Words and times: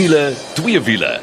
wiele, 0.00 0.32
twee 0.54 0.80
wiele. 0.80 1.20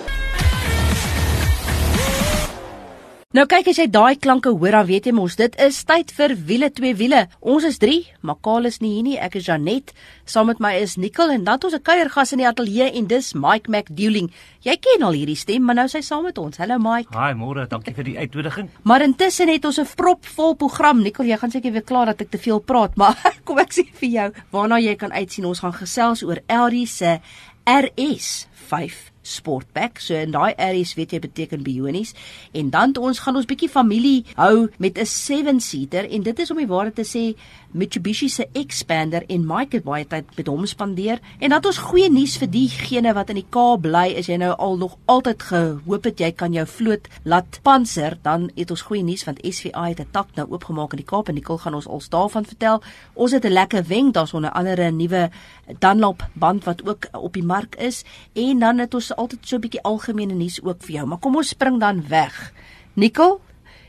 Nou 3.34 3.44
kyk 3.50 3.72
as 3.72 3.80
jy 3.82 3.88
daai 3.90 4.18
klanke 4.22 4.52
hoor 4.54 4.76
dan 4.76 4.86
weet 4.86 5.08
jy 5.10 5.14
mos 5.18 5.36
dit 5.40 5.56
is 5.62 5.80
tyd 5.90 6.14
vir 6.14 6.36
wiele 6.50 6.70
twee 6.74 6.94
wiele. 6.98 7.24
Ons 7.42 7.66
is 7.68 7.80
3, 7.82 7.96
Makaal 8.30 8.70
is 8.70 8.78
nie 8.84 8.92
hier 8.94 9.08
nie, 9.08 9.16
ek 9.18 9.40
is 9.40 9.50
Janet. 9.50 9.96
Saam 10.30 10.52
met 10.52 10.62
my 10.62 10.76
is 10.78 10.94
Nicole 11.02 11.34
en 11.34 11.48
dan 11.48 11.58
het 11.58 11.66
ons 11.66 11.74
'n 11.74 11.82
kuiergas 11.90 12.34
in 12.34 12.44
die 12.44 12.48
ateljee 12.48 12.92
en 13.00 13.08
dis 13.08 13.34
Mike 13.34 13.70
McDueling. 13.70 14.30
Jy 14.62 14.78
ken 14.78 15.04
al 15.04 15.18
hierdie 15.18 15.36
stem, 15.36 15.64
maar 15.66 15.76
nou 15.76 15.86
is 15.86 15.94
hy 15.94 16.02
saam 16.02 16.24
met 16.24 16.38
ons. 16.38 16.58
Hallo 16.58 16.78
Mike. 16.78 17.10
Haai, 17.18 17.34
môre, 17.34 17.68
dankie 17.68 17.94
vir 17.94 18.04
die 18.04 18.18
uitnodiging. 18.18 18.70
Maar 18.84 19.02
intussen 19.02 19.50
het 19.50 19.66
ons 19.66 19.80
'n 19.80 19.88
propvol 19.96 20.54
program. 20.54 21.02
Nicole, 21.02 21.30
jy 21.30 21.38
gaan 21.38 21.52
seker 21.52 21.72
weer 21.72 21.84
klaar 21.84 22.06
dat 22.06 22.22
ek 22.22 22.30
te 22.30 22.38
veel 22.38 22.60
praat, 22.60 22.96
maar 23.00 23.16
kom 23.44 23.58
ek 23.58 23.74
sê 23.74 23.90
vir 24.00 24.10
jou, 24.10 24.32
waarna 24.52 24.80
jy 24.80 24.96
kan 24.96 25.12
uitsien, 25.12 25.46
ons 25.46 25.60
gaan 25.60 25.74
gesels 25.74 26.24
oor 26.24 26.40
Audi 26.48 26.86
se 26.86 27.20
RS5 27.68 29.12
Sportback. 29.28 30.00
So 30.00 30.16
in 30.16 30.32
daai 30.32 30.54
areas 30.56 30.96
weet 30.98 31.12
jy 31.12 31.20
beteken 31.20 31.64
bionies. 31.66 32.14
En 32.54 32.72
dan 32.74 32.96
ons 32.98 33.20
gaan 33.20 33.36
ons 33.36 33.50
bietjie 33.50 33.70
familie 33.70 34.26
hou 34.36 34.70
met 34.78 34.98
'n 34.98 35.06
7-seater 35.06 36.10
en 36.10 36.24
dit 36.24 36.40
is 36.40 36.52
om 36.52 36.58
die 36.58 36.68
waarheid 36.68 36.96
te 36.96 37.06
sê 37.06 37.36
Mitsubishi 37.72 38.30
se 38.30 38.48
Xpander 38.54 39.24
en 39.28 39.44
Mike 39.46 39.76
het 39.76 39.84
baie 39.84 40.06
tyd 40.08 40.30
met 40.38 40.48
hom 40.48 40.66
spandeer. 40.66 41.20
En 41.40 41.50
dat 41.50 41.66
ons 41.66 41.78
goeie 41.78 42.10
nuus 42.10 42.38
vir 42.40 42.50
diegene 42.50 43.12
wat 43.14 43.30
in 43.30 43.42
die 43.42 43.50
Kaap 43.50 43.84
bly 43.84 44.06
is 44.18 44.30
jy 44.32 44.38
nou 44.40 44.54
al 44.56 44.78
nog 44.78 44.96
altyd 45.06 45.44
gehoop 45.50 46.08
het 46.08 46.24
jy 46.24 46.32
kan 46.32 46.56
jou 46.56 46.66
vloot 46.66 47.08
laat 47.24 47.60
panser 47.68 48.18
dan 48.24 48.50
het 48.56 48.72
ons 48.72 48.86
goeie 48.88 49.04
nuus 49.04 49.26
want 49.28 49.44
SVA 49.44 49.90
het 49.90 50.00
'n 50.00 50.12
tak 50.12 50.28
nou 50.36 50.48
oopgemaak 50.50 50.94
in 50.94 51.04
die 51.04 51.06
Kaap. 51.06 51.28
En 51.28 51.36
Nicole 51.36 51.60
gaan 51.60 51.76
ons 51.76 51.88
als 51.88 52.10
daarvan 52.10 52.46
vertel. 52.46 52.82
Ons 53.14 53.32
het 53.32 53.46
'n 53.46 53.54
lekker 53.54 53.84
wenk 53.88 54.14
daar's 54.14 54.34
onder 54.34 54.52
andere 54.52 54.92
'n 54.92 54.96
nuwe 54.96 55.30
Dunlop 55.80 56.24
band 56.34 56.64
wat 56.64 56.88
ook 56.88 57.08
op 57.12 57.34
die 57.34 57.44
mark 57.44 57.76
is. 57.76 58.04
En 58.34 58.60
dan 58.60 58.78
het 58.78 58.94
ons 58.94 59.16
altyd 59.18 59.40
so 59.44 59.56
'n 59.56 59.62
bietjie 59.62 59.84
algemene 59.84 60.34
nuus 60.34 60.62
ook 60.62 60.84
vir 60.84 60.96
jou, 60.96 61.06
maar 61.08 61.20
kom 61.20 61.36
ons 61.36 61.50
spring 61.50 61.80
dan 61.80 62.08
weg. 62.08 62.54
Nikkel, 62.94 63.42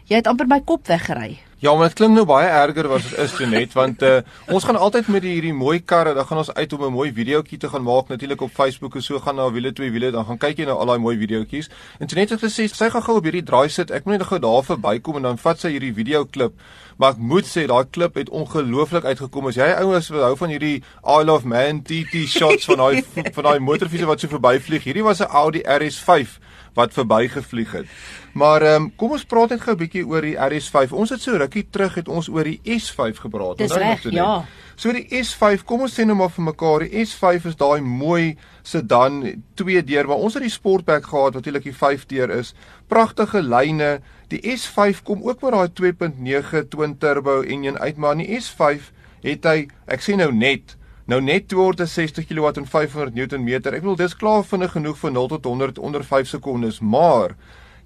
jy 0.05 0.17
het 0.17 0.27
amper 0.27 0.47
my 0.47 0.61
kop 0.61 0.87
weggery. 0.87 1.39
Ja, 1.61 1.73
maar 1.75 1.89
dit 1.89 1.97
klink 1.99 2.15
nou 2.15 2.23
baie 2.23 2.47
erger 2.47 2.87
as 2.95 3.07
dit 3.11 3.19
is 3.19 3.33
net 3.51 3.73
want 3.75 4.03
uh, 4.07 4.21
ons 4.55 4.63
gaan 4.63 4.77
altyd 4.79 5.09
met 5.11 5.25
die 5.25 5.33
hierdie 5.33 5.55
mooi 5.59 5.81
karre, 5.83 6.13
dan 6.15 6.27
gaan 6.29 6.39
ons 6.39 6.53
uit 6.55 6.73
om 6.77 6.85
'n 6.87 6.93
mooi 6.95 7.11
videoetjie 7.13 7.59
te 7.59 7.69
gaan 7.69 7.83
maak 7.83 8.09
natuurlik 8.09 8.45
op 8.47 8.53
Facebook 8.55 8.95
en 8.95 9.03
so 9.03 9.19
gaan 9.19 9.35
na 9.37 9.51
wiele 9.51 9.73
twee 9.73 9.91
wiele, 9.91 10.13
dan 10.15 10.25
gaan 10.25 10.39
kyk 10.39 10.59
jy 10.59 10.67
na 10.69 10.77
al 10.79 10.87
daai 10.87 10.99
mooi 10.99 11.17
videoetjies. 11.19 11.69
En 11.99 12.07
toe 12.07 12.19
net 12.19 12.31
het 12.31 12.45
gesê 12.45 12.69
sy 12.71 12.91
gaan 12.91 13.03
gou 13.03 13.17
op 13.17 13.25
hierdie 13.25 13.43
draai 13.43 13.69
sit. 13.69 13.91
Ek 13.91 14.05
moet 14.05 14.19
net 14.19 14.27
gou 14.31 14.39
daar 14.39 14.63
verbykom 14.63 15.17
en 15.17 15.23
dan 15.23 15.39
vat 15.39 15.59
sy 15.59 15.71
hierdie 15.75 15.95
videoklip. 15.95 16.55
Maar 16.97 17.11
ek 17.11 17.19
moet 17.19 17.47
sê 17.47 17.67
daai 17.67 17.91
klip 17.91 18.15
het 18.15 18.31
ongelooflik 18.31 19.05
uitgekom. 19.05 19.47
As 19.47 19.57
jy 19.59 19.67
ouens 19.83 20.09
wil 20.09 20.23
hou 20.23 20.37
van 20.37 20.49
hierdie 20.55 20.85
I 21.03 21.25
love 21.25 21.47
man 21.47 21.83
TT 21.83 22.23
shots 22.29 22.71
van 22.71 22.77
daai 22.77 23.03
van 23.35 23.45
daai 23.45 23.59
motorfiets 23.59 24.07
wat 24.07 24.21
so 24.21 24.29
verbyvlieg. 24.29 24.85
Hierdie 24.85 25.03
was 25.03 25.19
'n 25.19 25.27
Audi 25.27 25.63
RS5 25.67 26.39
wat 26.75 26.93
verbygevlieg 26.93 27.73
het. 27.73 27.87
Maar 28.33 28.63
ehm 28.63 28.83
um, 28.83 28.93
kom 28.97 29.11
ons 29.17 29.25
praat 29.25 29.51
net 29.51 29.61
gou 29.61 29.75
'n 29.75 29.79
bietjie 29.79 30.07
oor 30.07 30.23
die 30.23 30.37
RS5. 30.37 30.93
Ons 30.93 31.11
het 31.11 31.21
so 31.21 31.37
rukkie 31.37 31.67
terug 31.71 31.95
het 31.95 32.09
ons 32.09 32.29
oor 32.29 32.45
die 32.45 32.61
S5 32.65 33.19
gepraat. 33.21 33.59
Dis 33.59 33.73
reg, 33.73 34.03
ja. 34.11 34.45
So 34.77 34.93
die 34.93 35.09
S5, 35.11 35.65
kom 35.67 35.81
ons 35.81 35.95
sê 35.99 36.05
nou 36.07 36.15
maar 36.15 36.31
vir 36.31 36.45
mekaar, 36.45 36.85
die 36.87 37.03
S5 37.03 37.49
is 37.51 37.57
daai 37.59 37.81
mooi 37.81 38.37
sedan 38.63 39.43
twee 39.59 39.83
deur, 39.83 40.07
maar 40.07 40.23
ons 40.23 40.35
het 40.35 40.43
die 40.43 40.53
Sportback 40.55 41.09
gehad 41.11 41.35
wat 41.35 41.47
eintlik 41.47 41.65
die 41.65 41.75
5 41.75 42.07
deur 42.07 42.31
is. 42.31 42.55
Pragtige 42.87 43.43
lyne. 43.43 44.01
Die 44.29 44.41
S5 44.55 45.03
kom 45.03 45.27
ook 45.27 45.43
met 45.43 45.53
daai 45.53 45.69
2.9 45.75 46.69
twin 46.69 46.99
turbo 46.99 47.43
enjin 47.43 47.79
uit, 47.79 47.97
maar 47.97 48.13
in 48.13 48.23
die 48.23 48.39
S5 48.39 48.93
het 49.23 49.45
hy, 49.45 49.67
ek 49.91 50.05
sê 50.05 50.15
nou 50.15 50.31
net 50.31 50.78
Nou 51.09 51.23
net 51.25 51.47
260 51.49 52.27
kW 52.29 52.51
en 52.61 52.67
500 52.69 53.15
Nm. 53.17 53.49
Ek 53.49 53.81
bedoel 53.81 53.97
dis 53.97 54.17
klaar 54.21 54.43
vinnig 54.45 54.75
genoeg 54.77 54.99
vir 55.01 55.15
0 55.17 55.31
tot 55.33 55.47
100 55.49 55.79
onder 55.81 56.03
5 56.05 56.29
sekondes, 56.29 56.83
maar 56.85 57.33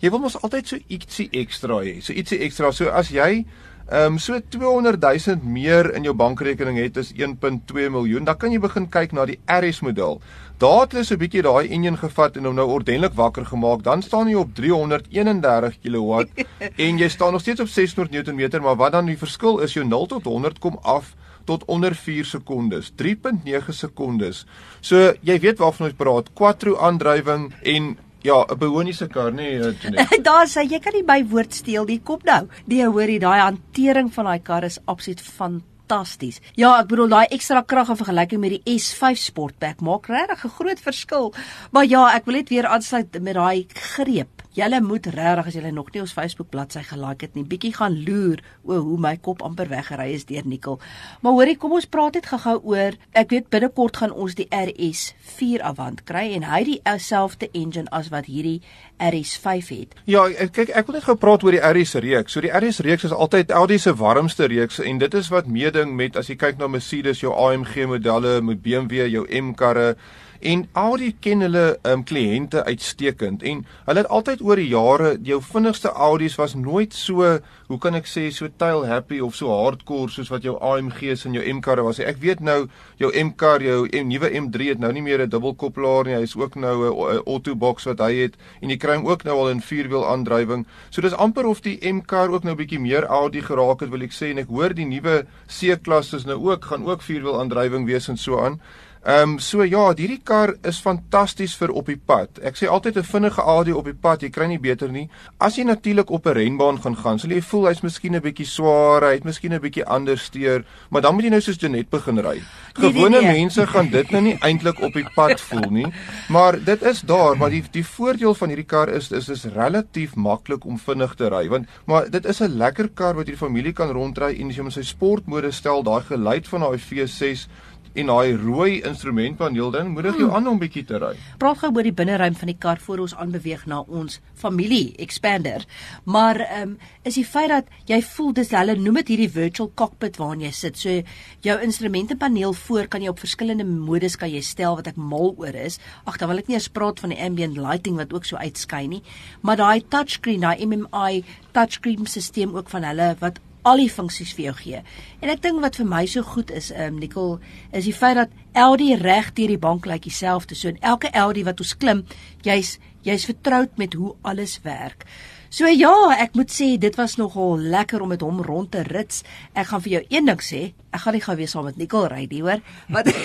jy 0.03 0.11
wil 0.11 0.25
mos 0.25 0.35
altyd 0.41 0.73
so 0.73 0.81
ietsie 0.91 1.29
ekstra 1.31 1.79
hê. 1.87 2.01
So 2.03 2.17
ietsie 2.19 2.41
ekstra. 2.43 2.73
So 2.75 2.91
as 2.91 3.13
jy 3.15 3.45
ehm 3.93 4.17
um, 4.17 4.19
so 4.19 4.41
200 4.41 4.99
000 4.99 5.47
meer 5.47 5.93
in 5.95 6.03
jou 6.07 6.17
bankrekening 6.19 6.81
het 6.83 6.99
as 6.99 7.13
1.2 7.15 7.87
miljoen, 7.95 8.27
dan 8.27 8.39
kan 8.43 8.51
jy 8.51 8.59
begin 8.59 8.91
kyk 8.91 9.15
na 9.15 9.29
die 9.31 9.39
RS 9.47 9.83
model. 9.87 10.19
Daar 10.59 10.81
het 10.81 10.99
hulle 10.99 11.07
so 11.07 11.15
'n 11.15 11.23
bietjie 11.23 11.47
daai 11.47 11.71
enjin 11.71 12.03
gevat 12.03 12.37
en 12.37 12.51
hom 12.51 12.59
nou 12.59 12.67
ordentlik 12.67 13.15
wakker 13.15 13.47
gemaak. 13.47 13.83
Dan 13.87 14.03
staan 14.03 14.27
jy 14.29 14.35
op 14.35 14.55
331 14.55 15.79
kW 15.79 16.27
en 16.87 16.99
jy 16.99 17.09
staan 17.09 17.33
nog 17.33 17.41
steeds 17.41 17.61
op 17.61 17.69
600 17.69 18.35
Nm, 18.35 18.63
maar 18.63 18.77
wat 18.77 18.93
dan 18.93 19.07
die 19.07 19.19
verskil 19.19 19.59
is 19.59 19.75
jou 19.75 19.87
0 19.87 20.07
tot 20.07 20.25
100 20.25 20.59
kom 20.59 20.79
af 20.83 21.15
tot 21.45 21.65
onder 21.67 21.95
4 21.95 22.25
sekondes, 22.25 22.93
3.9 22.97 23.73
sekondes. 23.73 24.47
So 24.81 25.13
jy 25.21 25.39
weet 25.43 25.59
waarvan 25.59 25.91
ons 25.91 25.99
praat, 25.99 26.33
quattro 26.35 26.77
aandrywing 26.77 27.53
en 27.63 27.97
ja, 28.23 28.45
'n 28.45 28.59
bioniese 28.59 29.09
kar, 29.09 29.33
nee, 29.33 29.59
Daar 30.29 30.47
sê 30.47 30.63
jy 30.69 30.79
kan 30.79 30.93
nie 30.95 31.05
by 31.05 31.23
woord 31.29 31.55
steel 31.55 31.87
die 31.87 32.01
kop 32.01 32.25
nou. 32.25 32.47
Die 32.67 32.85
hoorie 32.85 33.19
daai 33.19 33.41
hantering 33.41 34.13
van 34.15 34.25
daai 34.25 34.43
kar 34.43 34.65
is 34.65 34.79
absoluut 34.85 35.21
fantasties. 35.21 36.41
Ja, 36.55 36.79
ek 36.81 36.89
bedoel 36.89 37.09
daai 37.09 37.27
ekstra 37.31 37.63
krag 37.63 37.89
in 37.89 37.97
vergelyking 37.97 38.41
met 38.41 38.57
die 38.57 38.79
S5 38.79 39.19
Sportback 39.19 39.81
maak 39.81 40.07
regtig 40.07 40.45
'n 40.45 40.57
groot 40.59 40.81
verskil. 40.81 41.35
Maar 41.73 41.87
ja, 41.87 42.15
ek 42.15 42.25
wil 42.25 42.35
net 42.35 42.49
weer 42.49 42.67
aansluit 42.67 43.21
met 43.21 43.35
daai 43.35 43.67
greep 43.69 44.43
Julle 44.53 44.83
moet 44.85 45.07
regtig 45.09 45.47
as 45.49 45.55
julle 45.57 45.71
nog 45.73 45.87
nie 45.95 46.03
ons 46.03 46.13
Facebook 46.13 46.51
bladsy 46.53 46.83
gelike 46.85 47.25
het 47.25 47.37
nie, 47.39 47.45
bietjie 47.49 47.71
gaan 47.73 47.95
loer 48.05 48.43
o 48.69 48.77
hoe 48.85 48.99
my 49.01 49.15
kop 49.17 49.41
amper 49.41 49.71
weggery 49.71 50.11
is 50.13 50.27
deur 50.29 50.45
Nikkel. 50.45 50.77
Maar 51.25 51.39
hoorie, 51.39 51.55
kom 51.57 51.73
ons 51.73 51.87
praat 51.89 52.19
net 52.19 52.29
gou-gou 52.29 52.59
oor. 52.75 52.99
Ek 53.17 53.33
weet 53.33 53.49
binnekort 53.49 53.97
gaan 54.03 54.13
ons 54.13 54.37
die 54.37 54.45
RS4 54.53 55.65
Avant 55.65 56.03
kry 56.05 56.27
en 56.37 56.45
hy 56.51 56.59
het 56.67 56.85
dieselfde 56.85 57.49
engine 57.57 57.89
as 57.97 58.11
wat 58.13 58.29
hierdie 58.29 58.59
RS5 59.01 59.71
het. 59.73 59.97
Ja, 60.05 60.27
kyk, 60.29 60.75
ek 60.77 60.91
wil 60.91 60.99
net 60.99 61.07
gou 61.09 61.17
praat 61.17 61.47
oor 61.49 61.57
die 61.57 61.63
RS 61.65 61.97
reeks. 62.05 62.37
So 62.37 62.45
die 62.45 62.53
RS 62.53 62.83
reeks 62.85 63.09
is 63.09 63.17
altyd 63.17 63.55
Audi 63.57 63.79
se 63.81 63.97
warmste 63.97 64.51
reeks 64.53 64.83
en 64.85 65.01
dit 65.01 65.17
is 65.17 65.33
wat 65.33 65.49
meeding 65.49 65.97
met 65.97 66.21
as 66.21 66.29
jy 66.29 66.37
kyk 66.37 66.61
na 66.61 66.69
Mercedes, 66.69 67.25
jou 67.25 67.33
AMG 67.33 67.87
modelle, 67.89 68.43
met 68.45 68.61
BMW, 68.61 69.07
jou 69.15 69.25
M 69.33 69.55
karre 69.57 69.95
En 70.43 70.65
Audi 70.73 71.13
ken 71.23 71.45
hulle 71.45 71.77
um, 71.87 72.01
kliënte 72.03 72.65
uitstekend 72.67 73.45
en 73.47 73.61
hulle 73.87 74.03
het 74.03 74.09
altyd 74.11 74.41
oor 74.43 74.59
die 74.59 74.73
jare 74.73 75.13
jou 75.23 75.37
vinnigste 75.47 75.93
Audi's 75.95 76.35
was 76.41 76.57
nooit 76.59 76.97
so, 76.99 77.29
hoe 77.69 77.79
kan 77.79 77.95
ek 77.95 78.11
sê, 78.11 78.25
so 78.35 78.51
tail 78.59 78.83
happy 78.91 79.21
of 79.23 79.37
so 79.39 79.55
hardcore 79.55 80.11
soos 80.11 80.33
wat 80.35 80.43
jou 80.43 80.57
AMG's 80.59 81.23
en 81.31 81.39
jou 81.39 81.45
M-karre 81.47 81.87
was. 81.87 82.03
Ek 82.03 82.19
weet 82.25 82.43
nou 82.43 82.67
jou 82.99 83.13
M-kar, 83.23 83.63
jou 83.63 83.87
M, 83.87 84.11
nuwe 84.11 84.33
M3 84.43 84.73
het 84.73 84.83
nou 84.83 84.91
nie 84.91 85.07
meer 85.07 85.23
'n 85.23 85.31
dubbelkoppelaar 85.31 86.11
nie. 86.11 86.19
Hy 86.19 86.27
is 86.27 86.35
ook 86.35 86.59
nou 86.59 86.91
'n 86.91 87.23
auto 87.23 87.55
box 87.55 87.87
wat 87.87 88.03
hy 88.03 88.13
het 88.27 88.35
en 88.63 88.71
jy 88.71 88.77
kry 88.77 88.97
hom 88.97 89.07
ook 89.07 89.23
nou 89.25 89.39
al 89.39 89.51
in 89.51 89.61
vierwiel 89.61 90.07
aandrywing. 90.07 90.67
So 90.91 91.03
dis 91.03 91.15
amper 91.15 91.47
of 91.47 91.63
die 91.63 91.79
M-kar 91.79 92.35
ook 92.35 92.43
nou 92.43 92.57
bietjie 92.57 92.81
meer 92.81 93.07
Audi 93.07 93.43
geraak 93.43 93.81
het, 93.81 93.91
wil 93.91 94.03
ek 94.03 94.13
sê 94.13 94.35
en 94.35 94.39
ek 94.39 94.49
hoor 94.49 94.75
die 94.75 94.87
nuwe 94.87 95.25
C-klasses 95.47 96.27
nou 96.27 96.51
ook 96.51 96.65
gaan 96.65 96.85
ook 96.85 97.01
vierwiel 97.01 97.39
aandrywing 97.39 97.87
wees 97.87 98.09
en 98.09 98.17
so 98.17 98.41
aan. 98.41 98.59
Ehm 99.03 99.31
um, 99.31 99.39
so 99.43 99.65
ja, 99.67 99.89
hierdie 99.99 100.21
kar 100.23 100.53
is 100.63 100.77
fantasties 100.79 101.57
vir 101.59 101.73
op 101.75 101.89
die 101.91 101.97
pad. 101.99 102.37
Ek 102.47 102.55
sê 102.55 102.69
altyd 102.71 103.01
'n 103.01 103.03
vinnige 103.03 103.43
AD 103.43 103.73
op 103.75 103.85
die 103.85 103.99
pad, 103.99 104.23
jy 104.23 104.31
kry 104.31 104.47
nie 104.47 104.61
beter 104.63 104.93
nie. 104.93 105.09
As 105.41 105.57
jy 105.57 105.65
natuurlik 105.65 106.11
op 106.11 106.27
'n 106.27 106.33
renbaan 106.33 106.79
gaan 106.79 106.97
gaan, 106.97 107.19
sal 107.19 107.31
jy 107.31 107.43
voel 107.43 107.67
hy's 107.67 107.83
miskien 107.83 108.15
'n 108.15 108.23
bietjie 108.23 108.47
swaar, 108.47 109.03
hy't 109.03 109.25
miskien 109.25 109.55
'n 109.55 109.61
bietjie 109.61 109.85
anders 109.85 110.23
steur, 110.23 110.65
maar 110.91 111.03
dan 111.03 111.15
moet 111.15 111.25
jy 111.25 111.31
nou 111.31 111.41
soos 111.41 111.59
Janet 111.59 111.91
begin 111.91 112.19
ry. 112.19 112.43
Gewone 112.75 113.09
nee, 113.09 113.09
nee, 113.09 113.21
nee. 113.21 113.41
mense 113.41 113.67
gaan 113.67 113.91
dit 113.91 114.11
nou 114.11 114.23
nie 114.23 114.39
eintlik 114.41 114.81
op 114.81 114.93
die 114.93 115.09
pad 115.17 115.41
voel 115.41 115.71
nie, 115.71 115.93
maar 116.29 116.65
dit 116.65 116.83
is 116.83 117.01
daar, 117.01 117.37
maar 117.37 117.51
die 117.51 117.65
die 117.73 117.85
voordeel 117.85 118.35
van 118.35 118.49
hierdie 118.49 118.67
kar 118.67 118.89
is 118.89 119.11
is 119.11 119.29
is 119.29 119.45
relatief 119.45 120.15
maklik 120.15 120.65
om 120.65 120.79
vinnig 120.79 121.15
te 121.15 121.29
ry, 121.29 121.49
want 121.49 121.67
maar 121.87 122.11
dit 122.11 122.25
is 122.25 122.41
'n 122.41 122.57
lekker 122.57 122.89
kar 122.95 123.15
wat 123.15 123.27
jy 123.27 123.33
die 123.33 123.47
familie 123.47 123.73
kan 123.73 123.91
rondry 123.91 124.41
en 124.41 124.49
as 124.49 124.55
jy 124.55 124.61
hom 124.61 124.67
in 124.67 124.73
sy 124.73 124.83
sportmodus 124.83 125.57
stel, 125.57 125.83
daai 125.83 126.03
geluid 126.03 126.49
van 126.49 126.61
daai 126.61 126.79
V6 126.79 127.49
en 127.95 128.11
daai 128.13 128.37
rooi 128.37 128.81
instrumentpaneel 128.89 129.71
dan 129.75 129.93
moedig 129.93 130.17
jou 130.17 130.29
hmm. 130.29 130.37
aan 130.37 130.49
om 130.53 130.59
bietjie 130.61 130.85
te 130.89 130.99
ry. 131.03 131.13
Praat 131.39 131.63
gou 131.63 131.73
oor 131.75 131.87
die 131.87 131.95
binneruim 131.97 132.37
van 132.39 132.51
die 132.53 132.57
kar 132.59 132.81
voor 132.81 133.05
ons 133.05 133.15
aanbeweeg 133.15 133.67
na 133.71 133.83
ons 133.83 134.21
familie 134.39 134.95
expander. 135.03 135.67
Maar 136.05 136.41
ehm 136.47 136.63
um, 136.63 136.79
is 137.03 137.19
die 137.19 137.27
feit 137.27 137.51
dat 137.51 137.71
jy 137.91 137.99
voel 138.13 138.33
dis 138.33 138.53
hulle 138.55 138.77
noem 138.79 139.01
dit 139.01 139.13
hierdie 139.15 139.31
virtual 139.35 139.71
cockpit 139.75 140.17
waarin 140.21 140.45
jy 140.47 140.53
sit. 140.55 140.79
So 140.79 141.03
jou 141.43 141.57
instrumentepaneel 141.67 142.55
voor 142.65 142.87
kan 142.89 143.03
jy 143.03 143.11
op 143.11 143.23
verskillende 143.23 143.67
modus 143.67 144.17
kan 144.17 144.31
jy 144.31 144.41
stel 144.41 144.79
wat 144.79 144.93
ek 144.93 144.97
mal 144.97 145.35
oor 145.37 145.55
is. 145.55 145.79
Ag 146.07 146.19
dan 146.23 146.31
wil 146.31 146.43
ek 146.43 146.49
nie 146.49 146.57
eens 146.57 146.71
praat 146.71 147.01
van 147.03 147.13
die 147.15 147.21
ambient 147.23 147.59
lighting 147.59 147.99
wat 147.99 148.13
ook 148.15 148.25
so 148.25 148.37
uitskyn 148.37 148.97
nie. 148.97 149.03
Maar 149.43 149.59
daai 149.59 149.83
touchscreen, 149.89 150.41
daai 150.41 150.67
MMI 150.67 151.25
touchscreen 151.53 152.07
stelsel 152.07 152.57
ook 152.57 152.71
van 152.71 152.85
hulle 152.85 153.17
wat 153.21 153.41
al 153.63 153.83
die 153.83 153.91
funksies 153.91 154.35
vir 154.37 154.45
jou 154.45 154.55
gee. 154.59 154.83
En 155.23 155.33
ek 155.33 155.43
dink 155.45 155.63
wat 155.63 155.79
vir 155.79 155.89
my 155.89 156.05
so 156.11 156.23
goed 156.27 156.51
is, 156.51 156.71
ehm 156.75 156.95
um, 156.95 157.01
Nicole, 157.03 157.39
is 157.73 157.87
die 157.89 157.97
feit 157.97 158.19
dat 158.19 158.31
LD 158.59 158.97
reg 159.03 159.33
deur 159.37 159.55
die 159.55 159.59
bank 159.59 159.87
lyk 159.87 160.07
dieselfde. 160.07 160.55
So 160.55 160.69
in 160.69 160.81
elke 160.81 161.11
LD 161.15 161.45
wat 161.49 161.61
ons 161.61 161.77
klim, 161.77 162.05
jy's 162.43 162.79
jy's 163.03 163.27
vertroud 163.27 163.79
met 163.79 163.95
hoe 163.95 164.15
alles 164.23 164.61
werk. 164.63 165.07
So 165.53 165.69
ja, 165.69 165.93
ek 166.17 166.37
moet 166.39 166.55
sê 166.55 166.79
dit 166.81 166.95
was 166.97 167.19
nogal 167.21 167.59
lekker 167.59 168.01
om 168.01 168.09
met 168.09 168.23
hom 168.25 168.41
rond 168.43 168.71
te 168.73 168.83
rits. 168.87 169.21
Ek 169.53 169.67
gaan 169.69 169.83
vir 169.85 169.93
jou 169.99 170.03
een 170.09 170.31
ding 170.31 170.41
sê, 170.41 170.73
ek 170.93 171.05
gaan 171.05 171.19
nie 171.19 171.25
gou 171.25 171.37
weer 171.37 171.51
saam 171.51 171.69
met 171.69 171.77
Nicole 171.77 172.09
ry 172.09 172.25
nie, 172.31 172.41
hoor. 172.41 172.65
Wat 172.89 173.13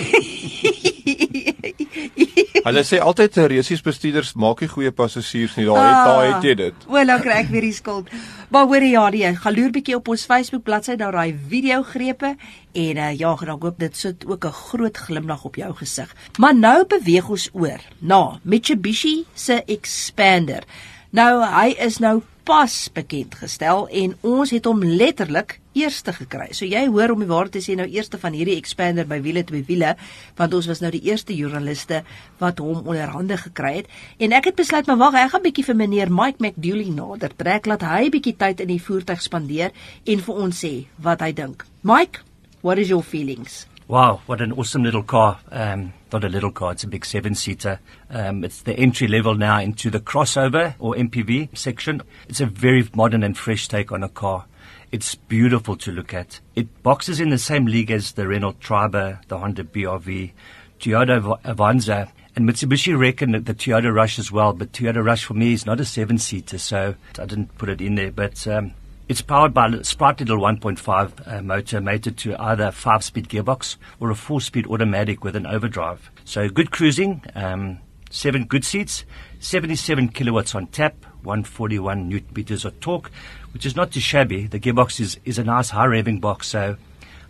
Hulle 2.64 2.82
sê 2.86 3.00
altyd 3.02 3.36
resies 3.52 3.82
bestuurders 3.84 4.34
maak 4.34 4.62
nie 4.62 4.70
goeie 4.70 4.92
passasiers 4.94 5.56
nie. 5.58 5.66
Daar 5.68 5.84
het 5.84 6.08
daar 6.08 6.26
het 6.26 6.46
jy 6.48 6.54
dit. 6.58 6.86
O, 6.88 6.98
nou 7.06 7.18
kry 7.22 7.38
ek 7.42 7.52
weer 7.52 7.66
die 7.68 7.74
skuld. 7.76 8.10
Maar 8.52 8.68
hoor 8.70 8.84
jy, 8.84 8.92
ja, 8.94 9.04
die 9.12 9.24
gaan 9.36 9.56
loer 9.56 9.72
bietjie 9.74 9.96
op 9.98 10.08
ons 10.08 10.26
Facebook 10.28 10.64
bladsy 10.66 10.96
daar 10.96 11.12
daai 11.12 11.36
video 11.50 11.82
grepe 11.82 12.34
en 12.74 13.00
uh, 13.00 13.10
ja, 13.12 13.32
ek 13.34 13.64
hoop 13.64 13.78
dit 13.78 13.96
sit 13.96 14.26
ook 14.26 14.44
'n 14.44 14.58
groot 14.70 14.96
glimlag 14.96 15.44
op 15.44 15.56
jou 15.56 15.72
gesig. 15.74 16.14
Maar 16.38 16.54
nou 16.54 16.86
beweeg 16.86 17.28
ons 17.28 17.48
oor 17.52 17.80
na 18.00 18.40
Mitsubishi 18.42 19.24
se 19.34 19.62
Expander. 19.66 20.64
Nou 21.08 21.40
hy 21.40 21.70
is 21.80 22.02
nou 22.04 22.18
pas 22.44 22.72
bekend 22.92 23.32
gestel 23.40 23.86
en 23.96 24.12
ons 24.28 24.50
het 24.52 24.66
hom 24.68 24.82
letterlik 24.84 25.54
eerste 25.72 26.12
gekry. 26.12 26.50
So 26.52 26.68
jy 26.68 26.82
hoor 26.84 27.14
om 27.14 27.22
die 27.24 27.28
waarheid 27.30 27.54
te 27.56 27.62
sê 27.64 27.76
nou 27.78 27.86
eerste 27.88 28.20
van 28.20 28.36
hierdie 28.36 28.58
expander 28.60 29.08
by 29.08 29.16
wiele 29.24 29.40
te 29.48 29.56
wiele 29.56 29.94
want 30.36 30.56
ons 30.58 30.68
was 30.68 30.82
nou 30.84 30.90
die 30.92 31.00
eerste 31.08 31.32
joernaliste 31.32 32.02
wat 32.42 32.60
hom 32.60 32.84
onder 32.84 33.08
hande 33.14 33.40
gekry 33.40 33.78
het 33.78 33.88
en 34.20 34.36
ek 34.36 34.50
het 34.50 34.60
besluit 34.60 34.88
maar 34.90 35.00
wag 35.00 35.16
ek 35.22 35.32
gaan 35.32 35.46
bietjie 35.48 35.64
vir 35.70 35.80
meneer 35.80 36.12
Mike 36.12 36.44
McDooley 36.44 36.92
nader 36.92 37.32
trek 37.40 37.72
laat 37.72 37.88
hy 37.88 38.12
bietjie 38.12 38.36
tyd 38.36 38.60
in 38.64 38.74
die 38.74 38.82
voertuig 38.82 39.24
spandeer 39.24 39.72
en 40.04 40.28
vir 40.28 40.44
ons 40.44 40.64
sê 40.64 40.74
wat 41.00 41.24
hy 41.24 41.32
dink. 41.32 41.64
Mike, 41.80 42.20
what 42.60 42.76
is 42.76 42.92
your 42.92 43.04
feelings? 43.04 43.64
Wow, 43.88 44.20
what 44.26 44.42
an 44.42 44.52
awesome 44.52 44.82
little 44.82 45.02
car. 45.02 45.40
Um, 45.50 45.94
not 46.12 46.22
a 46.22 46.28
little 46.28 46.50
car, 46.50 46.72
it's 46.72 46.84
a 46.84 46.86
big 46.86 47.06
seven 47.06 47.34
seater. 47.34 47.80
Um, 48.10 48.44
it's 48.44 48.60
the 48.60 48.74
entry 48.74 49.08
level 49.08 49.34
now 49.34 49.60
into 49.60 49.88
the 49.88 49.98
crossover 49.98 50.74
or 50.78 50.94
MPV 50.94 51.56
section. 51.56 52.02
It's 52.28 52.42
a 52.42 52.44
very 52.44 52.86
modern 52.94 53.22
and 53.22 53.34
fresh 53.34 53.66
take 53.66 53.90
on 53.90 54.02
a 54.02 54.10
car. 54.10 54.44
It's 54.92 55.14
beautiful 55.14 55.74
to 55.76 55.90
look 55.90 56.12
at. 56.12 56.38
It 56.54 56.82
boxes 56.82 57.18
in 57.18 57.30
the 57.30 57.38
same 57.38 57.64
league 57.64 57.90
as 57.90 58.12
the 58.12 58.28
Renault 58.28 58.60
Triber, 58.60 59.26
the 59.28 59.38
Honda 59.38 59.64
BRV, 59.64 60.32
Toyota 60.78 61.40
Avanza, 61.44 62.10
and 62.36 62.46
Mitsubishi 62.46 62.98
reckon 62.98 63.32
that 63.32 63.46
the 63.46 63.54
Toyota 63.54 63.90
Rush 63.90 64.18
as 64.18 64.30
well. 64.30 64.52
But 64.52 64.72
Toyota 64.72 65.02
Rush 65.02 65.24
for 65.24 65.32
me 65.32 65.54
is 65.54 65.64
not 65.64 65.80
a 65.80 65.86
seven 65.86 66.18
seater, 66.18 66.58
so 66.58 66.94
I 67.18 67.24
didn't 67.24 67.56
put 67.56 67.70
it 67.70 67.80
in 67.80 67.94
there. 67.94 68.12
But 68.12 68.46
um, 68.48 68.74
it's 69.08 69.22
powered 69.22 69.54
by 69.54 69.68
a 69.68 69.82
sprite 69.82 70.20
little 70.20 70.38
1.5 70.38 71.26
uh, 71.26 71.42
motor 71.42 71.80
mated 71.80 72.18
to 72.18 72.36
either 72.40 72.64
a 72.64 72.72
5-speed 72.72 73.28
gearbox 73.28 73.76
or 74.00 74.10
a 74.10 74.14
4-speed 74.14 74.66
automatic 74.66 75.24
with 75.24 75.34
an 75.34 75.46
overdrive. 75.46 76.10
So 76.24 76.48
good 76.50 76.70
cruising, 76.70 77.22
um, 77.34 77.78
seven 78.10 78.44
good 78.44 78.64
seats, 78.64 79.04
77 79.40 80.10
kilowatts 80.10 80.54
on 80.54 80.66
tap, 80.66 80.94
141 81.22 82.08
newton 82.08 82.28
meters 82.34 82.66
of 82.66 82.78
torque, 82.80 83.10
which 83.52 83.64
is 83.64 83.74
not 83.74 83.92
too 83.92 84.00
shabby. 84.00 84.46
The 84.46 84.60
gearbox 84.60 85.00
is, 85.00 85.18
is 85.24 85.38
a 85.38 85.44
nice 85.44 85.70
high 85.70 85.86
revving 85.86 86.20
box, 86.20 86.48
so 86.48 86.76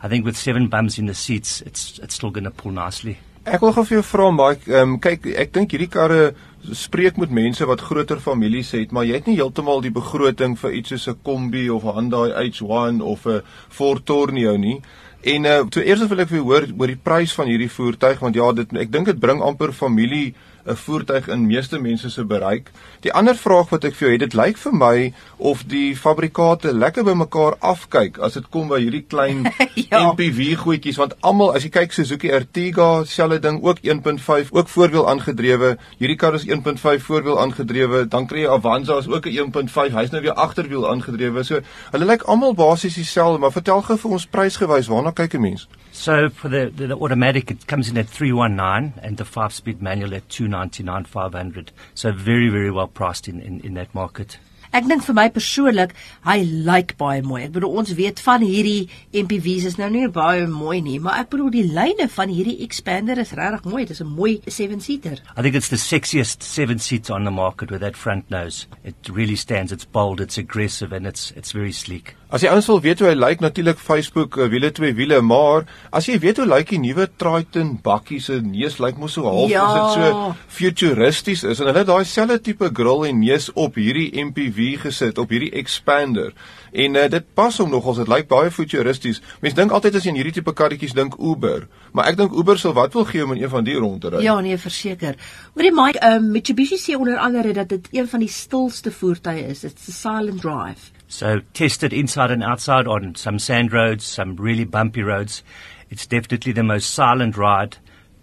I 0.03 0.09
think 0.09 0.25
with 0.25 0.37
seven 0.37 0.67
bums 0.67 0.99
in 0.99 1.07
the 1.07 1.15
seats, 1.15 1.61
it's, 1.63 1.99
it's 2.01 2.15
still 2.15 2.31
going 2.31 2.45
to 2.45 2.51
pull 2.51 2.73
nicely. 2.73 3.19
Ek 3.49 3.63
wil 3.65 3.73
gou 3.73 3.85
vir 3.87 3.97
jou 3.97 4.05
vra 4.05 4.29
Mike, 4.35 4.67
ehm 4.69 4.95
um, 4.95 4.97
kyk 5.01 5.25
ek 5.41 5.53
dink 5.55 5.73
hierdie 5.73 5.89
karre 5.89 6.35
spreek 6.72 7.16
met 7.16 7.31
mense 7.31 7.66
wat 7.66 7.81
groter 7.81 8.20
families 8.20 8.70
het, 8.70 8.93
maar 8.93 9.05
jy 9.05 9.14
het 9.20 9.26
nie 9.26 9.37
heeltemal 9.38 9.81
die 9.81 9.93
begroting 9.94 10.56
vir 10.58 10.72
iets 10.72 10.88
soos 10.88 11.08
'n 11.08 11.20
Kombi 11.22 11.69
of 11.70 11.84
'n 11.84 11.94
Hyundai 11.94 12.50
H1 12.50 13.00
of 13.02 13.26
'n 13.26 13.43
Ford 13.69 14.06
Tourneo 14.06 14.56
nie. 14.56 14.81
En 15.22 15.44
uh 15.44 15.64
toe 15.66 15.84
eers 15.84 16.06
wil 16.06 16.20
ek 16.20 16.28
vir 16.28 16.44
hoor 16.46 16.66
oor 16.78 16.87
die 16.87 17.00
prys 17.02 17.32
van 17.34 17.46
hierdie 17.46 17.70
voertuig 17.70 18.20
want 18.20 18.34
ja, 18.34 18.52
dit 18.52 18.72
ek 18.76 18.93
dink 18.93 19.06
dit 19.06 19.19
bring 19.19 19.43
amper 19.43 19.72
familie 19.72 20.34
'n 20.69 20.76
voertuig 20.76 21.29
in 21.29 21.47
meeste 21.47 21.79
mense 21.79 22.11
se 22.11 22.25
bereik. 22.25 22.70
Die 23.00 23.12
ander 23.12 23.37
vraag 23.37 23.70
wat 23.70 23.85
ek 23.85 23.94
vir 23.94 24.09
jou 24.09 24.12
het, 24.12 24.20
dit 24.20 24.35
lyk 24.35 24.59
vir 24.59 24.75
my 24.75 25.12
of 25.37 25.62
die 25.70 25.97
fabrikate 25.97 26.73
lekker 26.73 27.05
by 27.05 27.15
mekaar 27.15 27.56
afkyk 27.61 28.19
as 28.19 28.35
dit 28.38 28.49
kom 28.50 28.69
by 28.69 28.81
hierdie 28.81 29.05
klein 29.09 29.47
ja. 29.91 30.11
MPV 30.11 30.56
goedjies 30.62 30.99
want 31.00 31.15
almal 31.20 31.55
as 31.55 31.65
jy 31.65 31.70
kyk 31.70 31.93
Suzuki 31.93 32.31
Ertiga, 32.31 33.05
selfe 33.05 33.41
ding 33.41 33.62
ook 33.65 33.81
1.5, 33.82 34.53
ook 34.53 34.69
voorwiel 34.69 35.09
aangedrewe. 35.09 35.76
Hierdie 35.99 36.17
kar 36.17 36.35
is 36.35 36.47
1.5 36.47 37.05
voorwiel 37.06 37.41
aangedrewe. 37.41 38.05
Dan 38.09 38.26
kry 38.26 38.44
jy 38.44 38.53
Avanza 38.53 38.99
is 38.99 39.09
ook 39.09 39.26
'n 39.26 39.37
1.5. 39.38 39.94
Hy's 39.94 40.11
nou 40.11 40.23
weer 40.23 40.35
agterwiel 40.35 40.88
aangedrewe. 40.91 41.43
So 41.44 41.61
hulle 41.91 42.05
lyk 42.05 42.23
almal 42.23 42.55
basies 42.55 42.94
dieselfde, 42.94 43.38
maar 43.38 43.53
vertel 43.53 43.82
gou 43.82 43.97
vir 43.97 44.11
ons 44.11 44.26
prysgewys, 44.26 44.88
waarna 44.88 45.12
kyk 45.12 45.35
'n 45.35 45.41
mens? 45.41 45.69
So 45.99 46.29
for 46.29 46.49
the, 46.49 46.71
the, 46.73 46.87
the 46.87 46.97
automatic, 46.97 47.50
it 47.50 47.67
comes 47.67 47.89
in 47.89 47.99
at 47.99 48.09
319 48.09 49.00
and 49.03 49.17
the 49.17 49.25
five-speed 49.25 49.83
manual 49.83 50.15
at 50.15 50.29
299 50.29 51.05
500. 51.05 51.73
So 51.97 52.12
very, 52.12 52.49
very 52.49 52.71
well 52.71 52.87
priced 52.87 53.27
in, 53.27 53.41
in, 53.41 53.59
in 53.62 53.75
that 53.75 53.93
market. 53.93 54.39
Ek 54.73 54.85
dink 54.88 55.05
vir 55.06 55.17
my 55.17 55.29
persoonlik, 55.32 55.94
hy 56.26 56.38
lyk 56.67 56.94
baie 57.00 57.23
mooi. 57.25 57.44
Ek 57.47 57.55
bedoel 57.55 57.79
ons 57.81 57.94
weet 57.97 58.20
van 58.20 58.44
hierdie 58.44 58.88
MPV's 59.17 59.65
is 59.70 59.79
nou 59.81 59.88
nie 59.93 60.05
baie 60.12 60.47
mooi 60.50 60.82
nie, 60.85 60.99
maar 61.00 61.23
ek 61.23 61.31
bedoel 61.32 61.50
die 61.55 61.65
lyne 61.65 62.09
van 62.12 62.29
hierdie 62.32 62.59
Expander 62.67 63.19
is 63.23 63.32
regtig 63.38 63.65
mooi. 63.65 63.87
Dit 63.87 63.97
is 63.97 64.03
'n 64.03 64.12
mooi 64.12 64.41
7-seater. 64.44 65.19
I 65.37 65.43
think 65.43 65.55
it's 65.55 65.69
the 65.69 65.81
sexiest 65.81 66.44
7-seater 66.44 67.15
on 67.15 67.25
the 67.25 67.31
market 67.31 67.70
with 67.70 67.81
that 67.81 67.97
front 67.97 68.31
nose. 68.31 68.67
It 68.85 68.97
really 69.09 69.37
stands. 69.37 69.73
It's 69.73 69.87
bold, 69.87 70.20
it's 70.20 70.38
aggressive 70.38 70.93
and 70.93 71.06
it's 71.06 71.32
it's 71.37 71.53
very 71.53 71.73
sleek. 71.73 72.15
As 72.29 72.43
jy 72.44 72.50
ons 72.53 72.67
wil 72.69 72.82
weet 72.85 73.00
hoe 73.00 73.09
hy 73.09 73.15
lyk 73.17 73.41
natuurlik 73.41 73.79
Facebook 73.81 74.37
uh, 74.37 74.50
wiele 74.53 74.69
twee 74.76 74.93
wiele 74.93 75.23
maar 75.25 75.65
as 75.97 76.11
jy 76.11 76.19
weet 76.20 76.37
hoe 76.43 76.44
lyk 76.44 76.75
die 76.75 76.81
nuwe 76.82 77.06
Triton 77.17 77.79
bakkie 77.81 78.19
se 78.20 78.37
neus 78.44 78.76
lyk 78.85 78.99
mos 79.00 79.15
so 79.17 79.25
half 79.25 79.49
ja. 79.49 79.62
is 79.65 79.79
dit 79.79 79.94
so 79.94 80.35
futuristies 80.59 81.47
is 81.49 81.62
en 81.62 81.70
hulle 81.70 81.87
daai 81.88 82.05
selfde 82.05 82.37
tipe 82.50 82.69
grill 82.76 83.06
en 83.09 83.23
neus 83.23 83.49
op 83.55 83.79
hierdie 83.81 84.11
MPV 84.26 84.57
gesit 84.81 85.19
op 85.19 85.31
hierdie 85.31 85.50
expander. 85.60 86.32
En 86.72 86.94
uh, 86.94 87.06
dit 87.10 87.25
pas 87.34 87.58
hom 87.58 87.70
nogals 87.70 88.00
dit 88.02 88.10
lyk 88.10 88.28
baie 88.28 88.50
futuristies. 88.50 89.22
Mense 89.40 89.56
dink 89.56 89.72
altyd 89.72 89.99
as 89.99 90.05
jy 90.05 90.12
in 90.12 90.19
hierdie 90.20 90.34
tipe 90.40 90.52
karretjies 90.56 90.96
dink 90.96 91.16
Uber. 91.19 91.66
Maar 91.96 92.10
ek 92.12 92.19
dink 92.20 92.37
Uber 92.37 92.58
sal 92.60 92.75
wat 92.76 92.96
wil 92.96 93.06
gee 93.08 93.25
om 93.25 93.32
in 93.37 93.43
een 93.43 93.52
van 93.52 93.64
die 93.64 93.78
rond 93.78 94.02
te 94.02 94.12
ry. 94.12 94.22
Ja 94.25 94.37
nee 94.44 94.58
verseker. 94.58 95.16
Hoorie 95.55 95.72
Mike 95.75 96.02
um, 96.05 96.31
Mitsubishi 96.34 96.78
sê 96.81 96.99
onder 96.99 97.19
andere 97.19 97.52
dat 97.56 97.69
dit 97.69 97.88
een 97.93 98.08
van 98.08 98.25
die 98.25 98.32
stilste 98.32 98.93
voertuie 98.93 99.46
is. 99.46 99.64
It's 99.64 99.88
a 99.88 99.93
silent 99.93 100.43
drive. 100.43 100.90
So 101.06 101.40
tested 101.52 101.93
inside 101.93 102.31
and 102.31 102.44
outside 102.44 102.87
on 102.87 103.14
some 103.16 103.38
sand 103.38 103.72
roads, 103.72 104.05
some 104.05 104.37
really 104.37 104.66
bumpy 104.66 105.02
roads. 105.02 105.43
It's 105.88 106.06
definitely 106.06 106.52
the 106.52 106.62
most 106.62 106.93
silent 106.93 107.37
ride 107.37 107.78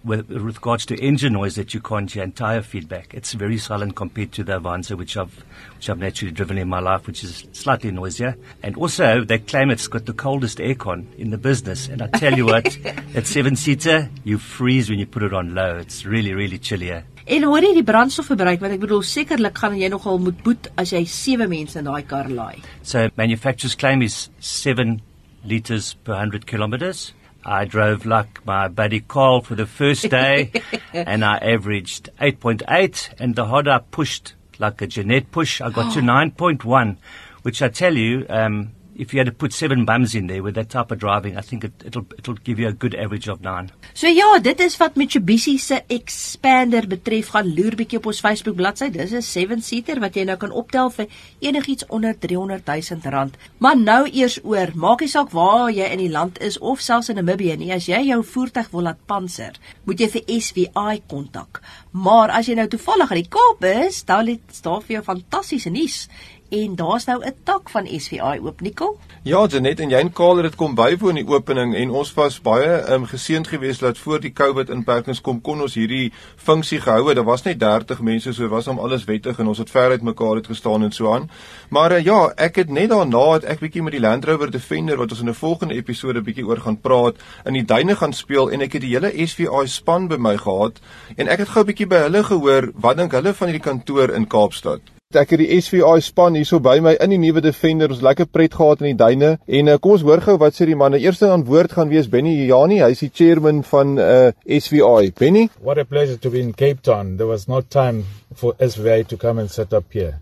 with, 0.06 0.30
with 0.30 0.42
regards 0.44 0.86
to 0.88 0.96
engine 1.02 1.34
noise 1.34 1.56
that 1.56 1.74
you 1.74 1.82
can't 1.82 2.12
hear 2.12 2.24
entire 2.24 2.62
feedback. 2.62 3.14
It's 3.14 3.34
very 3.34 3.58
silent 3.58 3.96
compared 3.96 4.32
to 4.34 4.44
the 4.44 4.60
Avanza, 4.60 4.98
which 4.98 5.18
I've, 5.18 5.44
which 5.76 5.90
I've 5.90 5.98
naturally 5.98 6.32
driven 6.32 6.58
in 6.58 6.70
my 6.70 6.80
life, 6.80 7.08
which 7.08 7.24
is 7.24 7.46
slightly 7.54 7.92
noisier. 7.92 8.36
And 8.64 8.78
also, 8.78 9.24
they 9.24 9.40
claim 9.40 9.72
it's 9.72 9.88
got 9.88 10.06
the 10.06 10.14
coldest 10.14 10.60
aircon 10.60 11.14
in 11.18 11.32
the 11.32 11.38
business. 11.38 11.88
And 11.88 12.02
I 12.02 12.08
tell 12.08 12.36
you 12.38 12.46
what, 12.54 12.78
that 13.14 13.26
seven 13.26 13.56
seater, 13.56 14.10
you 14.24 14.38
freeze 14.38 14.90
when 14.90 15.00
you 15.00 15.06
put 15.06 15.24
it 15.24 15.34
on 15.34 15.56
low. 15.56 15.78
It's 15.78 16.06
really, 16.06 16.34
really 16.34 16.60
chillier. 16.60 17.04
En 17.26 17.42
hoor 17.42 17.66
jy 17.66 17.72
die 17.74 17.82
brandstofverbruik 17.82 18.62
want 18.62 18.76
ek 18.76 18.84
bedoel 18.84 19.02
sekerlik 19.02 19.58
gaan 19.58 19.74
jy 19.80 19.88
nogal 19.90 20.20
moet 20.22 20.44
boet 20.46 20.68
as 20.78 20.92
jy 20.94 21.02
sewe 21.10 21.48
mense 21.50 21.74
in 21.80 21.88
daai 21.90 22.04
kar 22.06 22.30
laai. 22.30 22.62
So 22.86 23.10
manufacturer's 23.18 23.74
claim 23.74 24.04
is 24.06 24.30
7 24.38 25.00
liters 25.42 25.96
per 26.06 26.14
100 26.20 26.46
kilometers. 26.46 27.16
I 27.46 27.66
drove 27.66 28.06
like 28.06 28.44
my 28.46 28.68
buddy 28.68 29.02
Carl 29.02 29.42
for 29.42 29.54
the 29.54 29.68
first 29.68 30.10
day 30.10 30.52
and 30.94 31.24
I 31.24 31.38
averaged 31.38 32.10
8.8 32.20 33.20
and 33.20 33.36
the 33.36 33.46
harder 33.46 33.72
I 33.72 33.80
pushed 33.80 34.34
like 34.58 34.82
a 34.82 34.88
Jeanette 34.88 35.32
push 35.32 35.62
I 35.62 35.70
got 35.70 35.94
to 35.94 36.00
9.1 36.02 36.98
which 37.44 37.62
I 37.62 37.70
tell 37.70 37.96
you 37.96 38.26
um 38.30 38.72
if 38.96 39.14
you 39.14 39.20
had 39.20 39.28
to 39.28 39.34
put 39.34 39.54
seven 39.54 39.86
bums 39.86 40.16
in 40.16 40.28
there 40.28 40.42
with 40.42 40.56
that 40.56 40.70
type 40.70 40.92
of 40.92 41.00
driving, 41.00 41.38
I 41.38 41.42
think 41.42 41.64
it, 41.64 41.74
it'll 41.86 42.06
it'll 42.18 42.40
give 42.44 42.60
you 42.60 42.68
a 42.68 42.74
good 42.74 42.96
average 42.96 43.28
of 43.28 43.42
9. 43.42 43.72
So 43.94 44.08
ja, 44.08 44.40
dit 44.40 44.60
is 44.60 44.78
wat 44.78 44.96
Mitsubishi 44.96 45.58
se 45.60 45.82
Expander 45.90 46.88
betref. 46.88 47.34
Gaan 47.36 47.54
loer 47.56 47.76
bietjie 47.76 48.00
op 48.00 48.10
ons 48.12 48.20
Facebook 48.24 48.56
bladsy. 48.56 48.90
Dis 48.92 49.12
'n 49.12 49.24
7-seater 49.24 50.00
wat 50.00 50.16
jy 50.16 50.24
nou 50.24 50.38
kan 50.38 50.52
optel 50.52 50.90
vir 50.90 51.08
enigiets 51.40 51.86
onder 51.88 52.16
300 52.20 52.66
000 52.66 53.12
rand. 53.12 53.38
Maar 53.58 53.78
nou 53.78 54.10
eers 54.10 54.40
oor, 54.44 54.72
maak 54.76 55.02
nie 55.02 55.10
saak 55.10 55.32
waar 55.32 55.72
jy 55.72 55.92
in 55.92 56.00
die 56.00 56.12
land 56.12 56.42
is 56.42 56.58
of 56.60 56.80
selfs 56.80 57.10
in 57.10 57.16
Namibië 57.16 57.58
nie. 57.58 57.72
As 57.74 57.88
jy 57.88 58.02
jou 58.08 58.24
voertuig 58.24 58.72
wil 58.72 58.82
laat 58.82 59.06
panser, 59.06 59.60
moet 59.84 60.00
jy 60.00 60.10
vir 60.10 60.24
SVI 60.28 61.02
kontak. 61.08 61.62
Maar 61.92 62.30
as 62.30 62.48
jy 62.48 62.56
nou 62.56 62.68
toevallig 62.68 63.12
in 63.12 63.22
die 63.24 63.30
Kaap 63.30 63.64
is, 63.64 64.04
dan 64.04 64.28
het 64.28 64.62
daar 64.64 64.82
vir 64.82 64.96
jou 64.98 65.04
fantastiese 65.04 65.70
nuus 65.70 66.08
en 66.50 66.76
daar's 66.76 67.06
nou 67.06 67.26
'n 67.26 67.34
tak 67.44 67.70
van 67.70 67.88
SVI 67.88 68.40
oop 68.44 68.62
Nikkel. 68.62 69.00
Ja, 69.24 69.46
Janet 69.48 69.80
en 69.80 69.90
Jane 69.90 70.10
Kaal 70.10 70.36
het 70.36 70.44
dit 70.44 70.56
kom 70.56 70.76
bywoon 70.76 71.16
die 71.16 71.28
opening 71.28 71.76
en 71.76 71.90
ons 71.90 72.14
was 72.14 72.42
baie 72.42 72.92
um, 72.94 73.06
geseënd 73.06 73.48
geweest 73.48 73.80
dat 73.80 73.98
voor 73.98 74.20
die 74.20 74.34
COVID 74.34 74.70
inperkings 74.70 75.22
kom 75.22 75.42
kon 75.42 75.62
ons 75.62 75.74
hierdie 75.74 76.14
funksie 76.36 76.82
gehou 76.82 77.08
het. 77.08 77.16
Daar 77.16 77.26
was 77.26 77.44
net 77.44 77.60
30 77.60 78.02
mense, 78.02 78.34
so 78.34 78.48
was 78.48 78.66
hom 78.66 78.80
alles 78.80 79.04
wettig 79.04 79.40
en 79.40 79.48
ons 79.48 79.58
het 79.58 79.70
ver 79.70 79.90
uit 79.90 80.02
mekaar 80.02 80.36
het 80.36 80.48
gestaan 80.48 80.84
en 80.84 80.92
so 80.92 81.14
aan. 81.14 81.30
Maar 81.70 81.92
uh, 81.92 82.04
ja, 82.04 82.34
ek 82.36 82.56
het 82.56 82.70
net 82.70 82.90
daarna 82.90 83.34
het 83.34 83.44
ek 83.44 83.60
bietjie 83.60 83.84
met 83.84 83.92
die 83.92 84.02
Land 84.02 84.26
Rover 84.26 84.52
Defender 84.52 84.98
wat 84.98 85.12
ons 85.12 85.22
in 85.22 85.30
'n 85.30 85.34
volgende 85.34 85.74
episode 85.74 86.22
bietjie 86.22 86.46
oor 86.46 86.58
gaan 86.58 86.82
praat, 86.82 87.16
in 87.46 87.54
die 87.54 87.66
duine 87.66 87.96
gaan 87.96 88.14
speel 88.14 88.52
en 88.52 88.62
ek 88.62 88.74
het 88.74 88.82
die 88.82 88.94
hele 88.94 89.28
SVI 89.28 89.68
span 89.68 90.08
by 90.08 90.16
my 90.18 90.38
gehad 90.38 90.80
en 91.16 91.28
ek 91.28 91.40
het 91.40 91.50
gou 91.50 91.64
bietjie 91.64 91.88
by 91.88 91.96
hulle 91.96 92.24
gehoor 92.24 92.72
wat 92.74 92.98
dink 92.98 93.12
hulle 93.12 93.34
van 93.34 93.48
hierdie 93.48 93.72
kantoor 93.72 94.14
in 94.14 94.28
Kaapstad. 94.28 94.95
Ek 95.14 95.30
het 95.36 95.38
die 95.38 95.60
SVI 95.62 96.00
span 96.02 96.34
hierso 96.34 96.58
by 96.66 96.80
my 96.82 96.96
in 97.04 97.12
die 97.14 97.20
nuwe 97.22 97.42
Defender. 97.46 97.92
Ons 97.94 98.02
lekker 98.02 98.26
pret 98.26 98.56
gehad 98.58 98.80
in 98.82 98.88
die 98.90 98.98
duine. 98.98 99.36
En 99.46 99.70
uh, 99.70 99.76
kom 99.78 99.94
ons 99.94 100.06
hoor 100.08 100.24
gou 100.26 100.34
wat 100.42 100.58
sê 100.58 100.66
die 100.66 100.78
manne. 100.80 100.98
Eerste 100.98 101.30
aan 101.30 101.44
woord 101.46 101.76
gaan 101.78 101.92
wees 101.92 102.10
Benny 102.10 102.34
Jani. 102.48 102.80
Hy's 102.82 103.04
die 103.06 103.12
chairman 103.14 103.62
van 103.70 104.00
uh, 104.02 104.32
SVI. 104.50 105.12
Benny? 105.14 105.46
What 105.62 105.78
a 105.78 105.86
pleasure 105.86 106.18
to 106.18 106.32
be 106.34 106.42
in 106.42 106.56
Cape 106.58 106.82
Town. 106.82 107.18
There 107.22 107.30
was 107.30 107.46
no 107.48 107.62
time 107.62 108.02
for 108.34 108.56
SVI 108.58 109.06
to 109.14 109.18
come 109.22 109.38
and 109.40 109.52
set 109.52 109.78
up 109.78 109.94
here. 109.94 110.18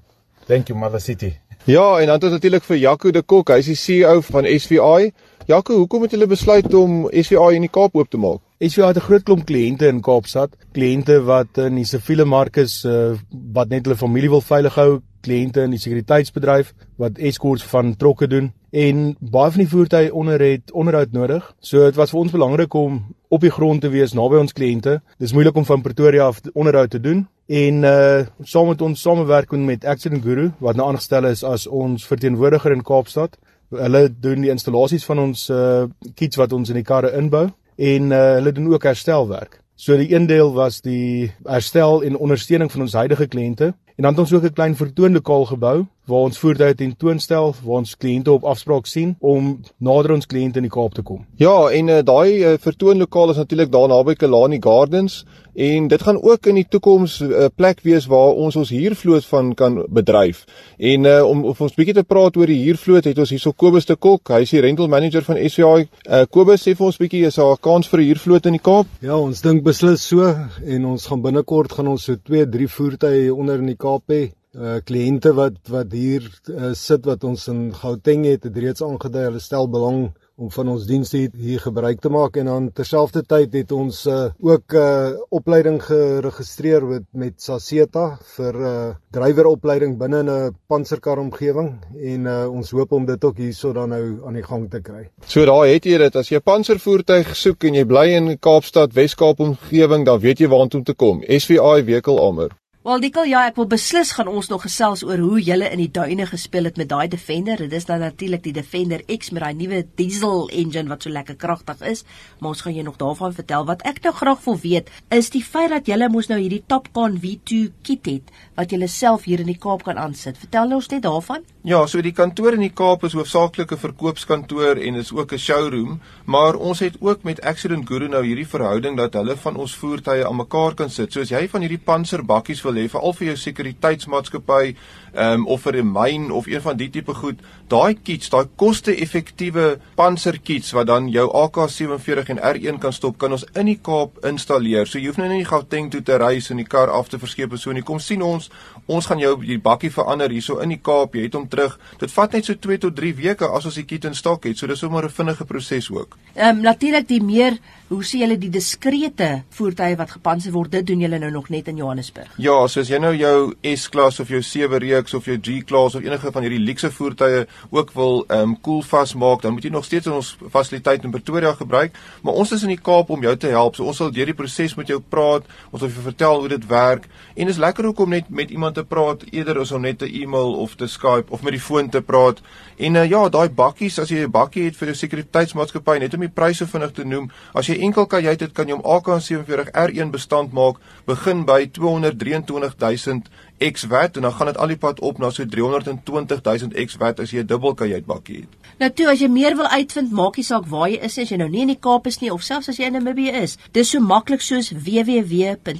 Thank 0.52 0.68
you 0.68 0.75
Mother 0.78 1.00
City. 1.00 1.32
Ja, 1.63 2.02
en 2.02 2.12
dan 2.12 2.20
het 2.20 2.28
ons 2.28 2.36
natuurlik 2.36 2.68
vir 2.68 2.82
Jaco 2.84 3.12
de 3.16 3.24
Kok. 3.24 3.56
Hy's 3.56 3.72
die 3.72 3.80
CEO 3.80 4.20
van 4.34 4.44
SVI. 4.52 5.13
Jaco, 5.48 5.80
hoekom 5.80 6.04
het 6.04 6.12
julle 6.12 6.28
besluit 6.28 6.68
om 6.75 7.06
SVI 7.08 7.56
in 7.56 7.70
die 7.70 7.72
Kaap 7.72 7.96
oop 7.96 8.12
te 8.12 8.20
maak? 8.20 8.44
SVI 8.63 8.86
het 8.88 8.98
'n 8.98 9.08
groot 9.08 9.24
klomp 9.24 9.46
kliënte 9.46 9.88
in 9.88 10.01
Kaapstad, 10.01 10.55
kliënte 10.72 11.24
wat 11.24 11.58
in 11.58 11.75
die 11.75 11.86
siviele 11.86 12.25
mark 12.25 12.58
is 12.58 12.86
uh, 12.86 13.12
wat 13.53 13.70
net 13.70 13.86
hulle 13.86 13.98
familie 13.98 14.29
wil 14.29 14.41
veilig 14.41 14.75
hou, 14.75 15.01
kliënte 15.22 15.63
in 15.63 15.72
die 15.72 15.79
sekuriteitsbedryf 15.79 16.74
wat 16.98 17.17
escorts 17.17 17.63
van 17.63 17.96
trokke 17.96 18.27
doen 18.27 18.53
en 18.72 19.17
baie 19.20 19.51
van 19.51 19.60
die 19.60 19.67
voertuie 19.67 20.13
onder 20.13 20.39
het 20.39 20.72
onderhoud 20.72 21.12
nodig. 21.12 21.55
So 21.60 21.84
dit 21.84 21.96
was 21.96 22.10
vir 22.10 22.20
ons 22.20 22.32
belangrik 22.32 22.74
om 22.74 23.01
op 23.27 23.41
die 23.41 23.51
grond 23.51 23.82
te 23.82 23.89
wees 23.89 24.13
naby 24.13 24.39
ons 24.39 24.53
kliënte. 24.53 25.01
Dis 25.20 25.34
moeilik 25.34 25.55
om 25.55 25.65
van 25.65 25.82
Pretoria 25.82 26.25
af 26.25 26.39
onderhoud 26.53 26.89
te 26.89 27.00
doen 27.00 27.27
en 27.48 27.84
uh 27.84 28.25
saam 28.43 28.67
met 28.67 28.82
ons 28.82 29.01
samewerking 29.01 29.65
met 29.65 29.86
Accident 29.86 30.24
Guru 30.24 30.51
wat 30.60 30.75
nou 30.75 30.88
aangestel 30.88 31.25
is 31.25 31.43
as 31.43 31.67
ons 31.67 32.08
verteenwoordiger 32.08 32.72
in 32.72 32.84
Kaapstad. 32.84 33.38
Hulle 33.70 34.08
doen 34.20 34.41
die 34.41 34.51
installasies 34.51 35.05
van 35.05 35.20
ons 35.20 35.50
uh 35.50 35.84
kits 36.15 36.36
wat 36.36 36.53
ons 36.53 36.70
in 36.70 36.75
die 36.75 36.88
karre 36.88 37.12
inbou 37.17 37.50
en 37.75 38.12
uh, 38.12 38.18
hulle 38.38 38.51
doen 38.51 38.74
ook 38.74 38.84
herstelwerk. 38.84 39.62
So 39.75 39.98
die 39.98 40.13
een 40.15 40.25
deel 40.25 40.53
was 40.53 40.82
die 40.82 41.34
herstel 41.44 42.03
en 42.03 42.18
ondersteuning 42.18 42.72
van 42.72 42.82
ons 42.82 42.94
huidige 42.94 43.27
kliënte 43.27 43.74
en 43.96 44.03
dan 44.06 44.12
het 44.12 44.20
ons 44.20 44.34
ook 44.34 44.44
'n 44.44 44.53
klein 44.53 44.75
vertoonlokaal 44.75 45.46
gebou 45.46 45.86
waar 46.10 46.27
ons 46.27 46.39
voertuie 46.39 46.75
tentoonstel 46.75 47.53
waar 47.63 47.79
ons 47.79 47.95
kliënte 47.95 48.31
op 48.33 48.43
afspraak 48.43 48.89
sien 48.89 49.15
om 49.19 49.53
nader 49.77 50.15
ons 50.17 50.27
kliënte 50.27 50.60
in 50.60 50.67
die 50.67 50.74
Kaap 50.74 50.98
te 50.98 51.03
kom. 51.05 51.24
Ja, 51.39 51.69
en 51.72 51.91
uh, 51.91 52.01
daai 52.03 52.43
uh, 52.43 52.57
vertoonlokaal 52.60 53.31
is 53.31 53.39
natuurlik 53.39 53.72
daar 53.72 53.88
naby 53.91 54.17
Kalani 54.19 54.60
Gardens 54.63 55.24
en 55.53 55.88
dit 55.88 56.01
gaan 56.01 56.17
ook 56.17 56.50
in 56.50 56.60
die 56.60 56.67
toekoms 56.67 57.19
'n 57.22 57.31
uh, 57.31 57.48
plek 57.55 57.83
wees 57.88 58.07
waar 58.10 58.33
ons 58.36 58.55
ons 58.55 58.69
huurvloot 58.69 59.25
van 59.25 59.53
kan 59.55 59.86
bedryf. 59.89 60.45
En 60.77 61.05
uh, 61.05 61.24
om 61.24 61.45
of 61.45 61.62
ons 61.62 61.75
bietjie 61.75 61.93
te 61.93 62.03
praat 62.03 62.38
oor 62.38 62.48
die 62.48 62.63
huurvloot, 62.65 63.05
het 63.05 63.19
ons 63.19 63.29
hierso 63.29 63.51
Kobus 63.51 63.86
de 63.86 63.95
Kok, 63.95 64.29
hy 64.29 64.41
is 64.41 64.50
die 64.50 64.62
rental 64.62 64.88
manager 64.88 65.24
van 65.24 65.38
SVI. 65.38 65.88
Uh, 66.10 66.25
Kobus 66.29 66.67
sê 66.67 66.75
vir 66.75 66.86
ons 66.86 66.98
bietjie 66.98 67.25
is 67.25 67.36
daar 67.36 67.53
'n 67.53 67.62
kans 67.62 67.88
vir 67.88 68.00
'n 68.00 68.05
huurvloot 68.05 68.45
in 68.45 68.53
die 68.53 68.65
Kaap? 68.65 68.88
Ja, 69.01 69.17
ons 69.17 69.41
dink 69.41 69.63
beslis 69.63 70.07
so 70.07 70.36
en 70.65 70.86
ons 70.86 71.05
gaan 71.05 71.22
binnekort 71.22 71.72
gaan 71.72 71.88
ons 71.88 72.03
so 72.03 72.15
2, 72.15 72.45
3 72.50 72.67
voertuie 72.67 73.33
onder 73.33 73.60
in 73.60 73.67
die 73.67 73.77
Kaap 73.79 74.03
hê 74.07 74.31
uh 74.53 74.79
kliënte 74.86 75.33
wat 75.33 75.55
wat 75.74 75.91
hier 75.91 76.25
uh, 76.50 76.74
sit 76.77 77.05
wat 77.10 77.24
ons 77.24 77.48
in 77.50 77.72
Gauteng 77.74 78.25
het, 78.25 78.43
het 78.43 78.57
reeds 78.57 78.83
aangedui 78.86 79.24
hulle 79.25 79.41
stel 79.41 79.67
belang 79.67 80.12
om 80.36 80.50
van 80.50 80.69
ons 80.74 80.86
dienste 80.89 81.17
hier, 81.17 81.33
hier 81.38 81.62
gebruik 81.62 82.00
te 82.01 82.10
maak 82.10 82.38
en 82.41 82.50
dan 82.50 82.69
terselfdertyd 82.74 83.53
het 83.53 83.72
ons 83.72 84.05
uh, 84.10 84.31
ook 84.41 84.74
'n 84.74 84.77
uh, 84.77 85.17
opleiding 85.29 85.81
geregistreer 85.81 86.86
met 86.86 87.03
met 87.13 87.41
Saseta 87.41 88.17
vir 88.36 88.53
'n 88.53 88.63
uh, 88.65 88.95
dryweropleiding 89.12 89.98
binne 89.98 90.24
'n 90.24 90.55
panserkar 90.67 91.17
omgewing 91.17 91.77
en 91.98 92.25
uh, 92.25 92.48
ons 92.50 92.72
hoop 92.72 92.91
om 92.91 93.05
dit 93.05 93.24
ook 93.24 93.38
hierso 93.38 93.74
dan 93.74 93.89
nou 93.89 94.25
aan 94.25 94.33
die 94.33 94.43
gang 94.43 94.69
te 94.69 94.81
kry. 94.81 95.10
So 95.25 95.45
daar 95.45 95.67
het 95.67 95.86
jy 95.86 95.98
dit 95.98 96.15
as 96.15 96.29
jy 96.29 96.38
'n 96.38 96.41
panservoertuig 96.43 97.36
soek 97.36 97.63
en 97.63 97.74
jy 97.74 97.86
bly 97.86 98.07
in 98.07 98.39
Kaapstad, 98.39 98.93
Wes-Kaap 98.93 99.39
omgewing, 99.39 100.05
dan 100.05 100.19
weet 100.19 100.39
jy 100.39 100.48
waartoe 100.48 100.79
om 100.79 100.83
te 100.83 100.93
kom. 100.93 101.22
SVI 101.22 101.83
Vehicle 101.83 102.19
Armor. 102.19 102.62
Wel 102.84 103.00
Dikkel, 103.00 103.30
ja, 103.32 103.46
ek 103.48 103.56
wil 103.56 103.68
beslis 103.72 104.10
gaan 104.12 104.28
ons 104.28 104.50
nog 104.52 104.66
gesels 104.66 105.06
oor 105.08 105.22
hoe 105.24 105.38
jy 105.40 105.56
in 105.70 105.80
die 105.80 105.92
duine 105.96 106.25
gespeel 106.28 106.66
het 106.68 106.75
met 106.75 106.90
daai 106.92 107.08
Defender. 107.08 107.56
Dit 107.56 107.72
is 107.78 107.86
dan 107.88 108.02
natuurlik 108.04 108.42
die 108.44 108.52
Defender 108.52 109.00
X 109.08 109.32
met 109.32 109.40
daai 109.46 109.56
nuwe 109.56 109.86
diesel 109.96 110.50
engine 110.52 110.92
wat 110.92 111.08
so 111.08 111.10
lekker 111.16 111.38
kragtig 111.40 111.80
is. 111.88 112.04
Maar 112.42 112.50
ons 112.50 112.63
gaan 112.66 112.75
jou 112.75 112.84
nog 112.84 112.98
daarvan 113.00 113.32
vertel. 113.38 113.63
Wat 113.72 113.86
ek 113.88 114.02
nou 114.04 114.12
graag 114.18 114.44
wil 114.44 114.60
weet, 114.60 114.92
is 115.16 115.32
die 115.32 115.44
feit 115.46 115.72
dat 115.72 115.88
jy 115.88 116.10
mos 116.12 116.28
nou 116.28 116.42
hierdie 116.42 116.60
Topcon 116.68 117.16
V2 117.24 117.72
kit 117.88 118.10
het 118.12 118.36
wat 118.60 118.75
jy 118.75 118.84
self 118.92 119.24
hier 119.32 119.40
in 119.40 119.48
die 119.48 119.56
Kaap 119.56 119.88
kan 119.88 119.96
aansit. 119.96 120.36
Vertel 120.38 120.68
nou 120.68 120.82
ons 120.84 120.92
net 120.92 121.08
daarvan. 121.08 121.48
Ja, 121.63 121.86
so 121.88 122.02
die 122.04 122.12
kantoor 122.12 122.58
in 122.58 122.66
die 122.66 122.74
Kaap 122.75 123.06
is 123.08 123.16
hoofsaaklik 123.16 123.72
'n 123.72 123.80
verkoopskantoor 123.80 124.75
en 124.75 124.96
is 124.96 125.13
ook 125.13 125.32
'n 125.32 125.40
showroom, 125.40 126.02
maar 126.25 126.56
ons 126.56 126.80
het 126.80 126.98
ook 127.00 127.24
met 127.24 127.42
Accident 127.42 127.88
Guru 127.88 128.10
nou 128.10 128.25
hierdie 128.25 128.48
verhouding 128.48 128.98
dat 128.98 129.13
hulle 129.13 129.38
van 129.38 129.56
ons 129.56 129.75
voertuie 129.75 130.28
aan 130.28 130.36
mekaar 130.36 130.75
kan 130.75 130.90
sit. 130.90 131.13
So 131.13 131.22
as 131.22 131.30
jy 131.30 131.48
van 131.48 131.62
hierdie 131.62 131.80
panserbakkies 131.86 132.62
wil 132.62 132.73
hê 132.75 132.89
vir 132.89 133.01
al 133.01 133.13
vir 133.13 133.27
jou 133.27 133.38
sekuriteitsmaatskappy, 133.38 134.75
um, 135.15 135.48
of 135.48 135.62
vir 135.62 135.75
'n 135.77 135.92
myn 135.92 136.32
of 136.32 136.48
een 136.48 136.62
van 136.62 136.77
die 136.77 136.89
tipe 136.89 137.13
goed, 137.13 137.39
daai 137.68 137.94
kits, 137.94 138.30
daai 138.30 138.48
koste-effektiewe 138.56 139.80
panserkits 139.96 140.72
wat 140.72 140.88
dan 140.88 141.10
jou 141.10 141.30
AK47 141.30 142.30
en 142.30 142.39
R1 142.39 142.80
kan 142.80 142.94
stop, 142.94 143.18
kan 143.18 143.32
ons 143.32 143.46
in 143.56 143.65
die 143.65 143.80
Kaap 143.84 144.25
installeer. 144.25 144.88
So 144.88 145.00
jy 145.00 145.08
hoef 145.08 145.18
nou 145.18 145.30
nie 145.30 145.46
Gauteng 145.46 145.92
toe 145.92 146.01
te 146.01 146.18
ry 146.18 146.42
en 146.50 146.58
die 146.58 146.65
kar 146.65 146.89
af 146.89 147.10
te 147.10 147.20
verskeep 147.20 147.51
en 147.51 147.58
so 147.58 147.72
nie. 147.72 147.82
Kom 147.82 148.00
sien 148.00 148.22
ons, 148.22 148.50
ons 148.88 149.06
gaan 149.06 149.20
jou 149.20 149.36
die 149.42 149.60
bakkie 149.60 149.92
verander 149.92 150.30
hierso 150.30 150.60
in 150.60 150.70
die 150.70 150.82
Kaap. 150.82 151.15
Jy 151.15 151.22
het 151.22 151.34
hom 151.34 151.48
terug. 151.48 151.80
Dit 152.00 152.12
vat 152.12 152.34
net 152.34 152.46
so 152.46 152.53
2 152.53 152.77
tot 152.77 152.96
3 152.96 153.13
weke 153.13 153.50
as 153.50 153.65
ons 153.65 153.75
die 153.75 153.86
kit 153.86 154.06
in 154.06 154.15
stok 154.15 154.46
het. 154.46 154.58
So 154.58 154.68
dis 154.68 154.80
sommer 154.80 155.06
'n 155.06 155.10
vinnige 155.10 155.46
proses 155.46 155.92
ook. 155.92 156.18
Ehm 156.36 156.58
um, 156.58 156.62
natuurlik 156.62 157.08
die 157.08 157.22
meer 157.22 157.60
hoe 157.94 158.03
sê 158.03 158.24
julle 158.24 158.38
die 158.38 158.50
diskrete 158.50 159.44
voertuie 159.50 159.98
wat 160.00 160.12
gepanser 160.12 160.51
word, 160.51 160.72
dit 160.72 160.86
doen 160.88 161.00
julle 161.00 161.20
nou 161.20 161.32
nog 161.32 161.50
net 161.50 161.68
in 161.68 161.77
Johannesburg. 161.77 162.32
Ja, 162.38 162.62
Ja, 162.63 162.70
so 162.72 162.79
as 162.79 162.88
jy 162.88 162.96
nou 163.01 163.10
jou 163.12 163.39
S-klas 163.75 164.22
of 164.24 164.29
jou 164.32 164.39
7 164.39 164.79
reeks 164.79 165.12
of 165.17 165.25
jou 165.27 165.36
G-klas 165.36 165.98
of 165.98 166.05
enige 166.05 166.29
van 166.32 166.46
hierdie 166.46 166.62
luukse 166.63 166.88
voertuie 166.96 167.41
ook 167.75 167.89
wil 167.91 168.22
ehm 168.29 168.39
um, 168.39 168.53
koel 168.55 168.77
cool 168.79 168.86
vasmaak, 168.88 169.41
dan 169.43 169.51
moet 169.51 169.65
jy 169.67 169.72
nog 169.74 169.84
steeds 169.84 170.08
ons 170.08 170.29
fasiliteit 170.53 171.03
in 171.03 171.12
Pretoria 171.12 171.51
gebruik, 171.60 171.91
maar 172.24 172.39
ons 172.39 172.53
is 172.55 172.63
in 172.63 172.72
die 172.72 172.79
Kaap 172.79 173.10
om 173.12 173.25
jou 173.25 173.34
te 173.36 173.51
help. 173.51 173.75
So 173.75 173.84
ons 173.91 174.00
sal 174.00 174.13
deur 174.15 174.32
die 174.32 174.38
proses 174.38 174.77
met 174.79 174.88
jou 174.88 175.01
praat, 175.01 175.50
ons 175.72 175.84
sal 175.84 175.91
jou 175.91 176.05
vertel 176.05 176.39
hoe 176.39 176.53
dit 176.53 176.67
werk 176.70 177.10
en 177.36 177.51
is 177.51 177.60
lekker 177.60 177.89
ook 177.89 178.00
om 178.05 178.15
net 178.15 178.29
met 178.29 178.51
iemand 178.51 178.79
te 178.79 178.86
praat 178.88 179.27
eerder 179.34 179.60
as 179.60 179.75
om 179.75 179.84
net 179.84 180.01
'n 180.01 180.24
e-mail 180.24 180.55
of 180.63 180.77
te 180.79 180.88
Skype 180.88 181.34
of 181.36 181.43
met 181.43 181.51
die 181.51 181.60
foon 181.60 181.89
te 181.89 182.01
praat. 182.01 182.39
En 182.77 182.96
uh, 182.96 183.10
ja, 183.10 183.29
daai 183.29 183.50
bakkies, 183.50 184.00
as 184.00 184.10
jy 184.10 184.24
'n 184.24 184.32
bakkie 184.32 184.63
het 184.63 184.75
vir 184.75 184.88
jou 184.88 184.96
sekuriteitsmaatskappy, 184.96 186.00
net 186.00 186.13
om 186.13 186.20
die 186.20 186.29
pryse 186.29 186.67
vinnig 186.67 186.91
te 186.91 187.03
noem, 187.03 187.29
as 187.53 187.67
jy 187.67 187.82
enkel 187.82 188.05
kajuit 188.05 188.39
het, 188.39 188.53
kan 188.53 188.67
jy 188.67 188.74
hom 188.74 188.88
AK47R1 188.88 190.12
bestand 190.12 190.53
maak, 190.53 190.79
begin 191.05 191.46
by 191.46 191.67
223 191.67 192.52
25000 192.53 193.29
xwatt 193.72 194.15
en 194.15 194.22
dan 194.22 194.33
gaan 194.33 194.48
dit 194.51 194.57
al 194.57 194.67
die 194.67 194.77
pad 194.77 195.00
op 195.00 195.17
na 195.17 195.29
so 195.31 195.45
320000 195.45 196.74
xwatt 196.74 197.19
as 197.19 197.31
jy 197.31 197.39
'n 197.39 197.48
dubbelkajuit 197.48 198.05
bakkie 198.05 198.36
het. 198.36 198.51
Nou 198.79 198.91
toe 198.91 199.10
as 199.12 199.19
jy 199.19 199.27
meer 199.27 199.55
wil 199.55 199.67
uitvind, 199.67 200.12
maak 200.12 200.38
nie 200.38 200.45
saak 200.45 200.65
waar 200.65 200.89
jy 200.89 201.00
is 201.05 201.17
as 201.17 201.29
jy 201.29 201.38
nou 201.38 201.50
nie 201.50 201.62
in 201.62 201.67
die 201.67 201.79
Kaap 201.79 202.07
is 202.07 202.19
nie 202.22 202.33
of 202.33 202.43
selfs 202.43 202.69
as 202.69 202.77
jy 202.77 202.86
in 202.86 202.93
Namibië 202.93 203.31
is. 203.43 203.57
Dis 203.72 203.89
so 203.89 204.00
maklik 204.00 204.41
soos 204.41 204.69
www.svi.co.za. 204.69 205.72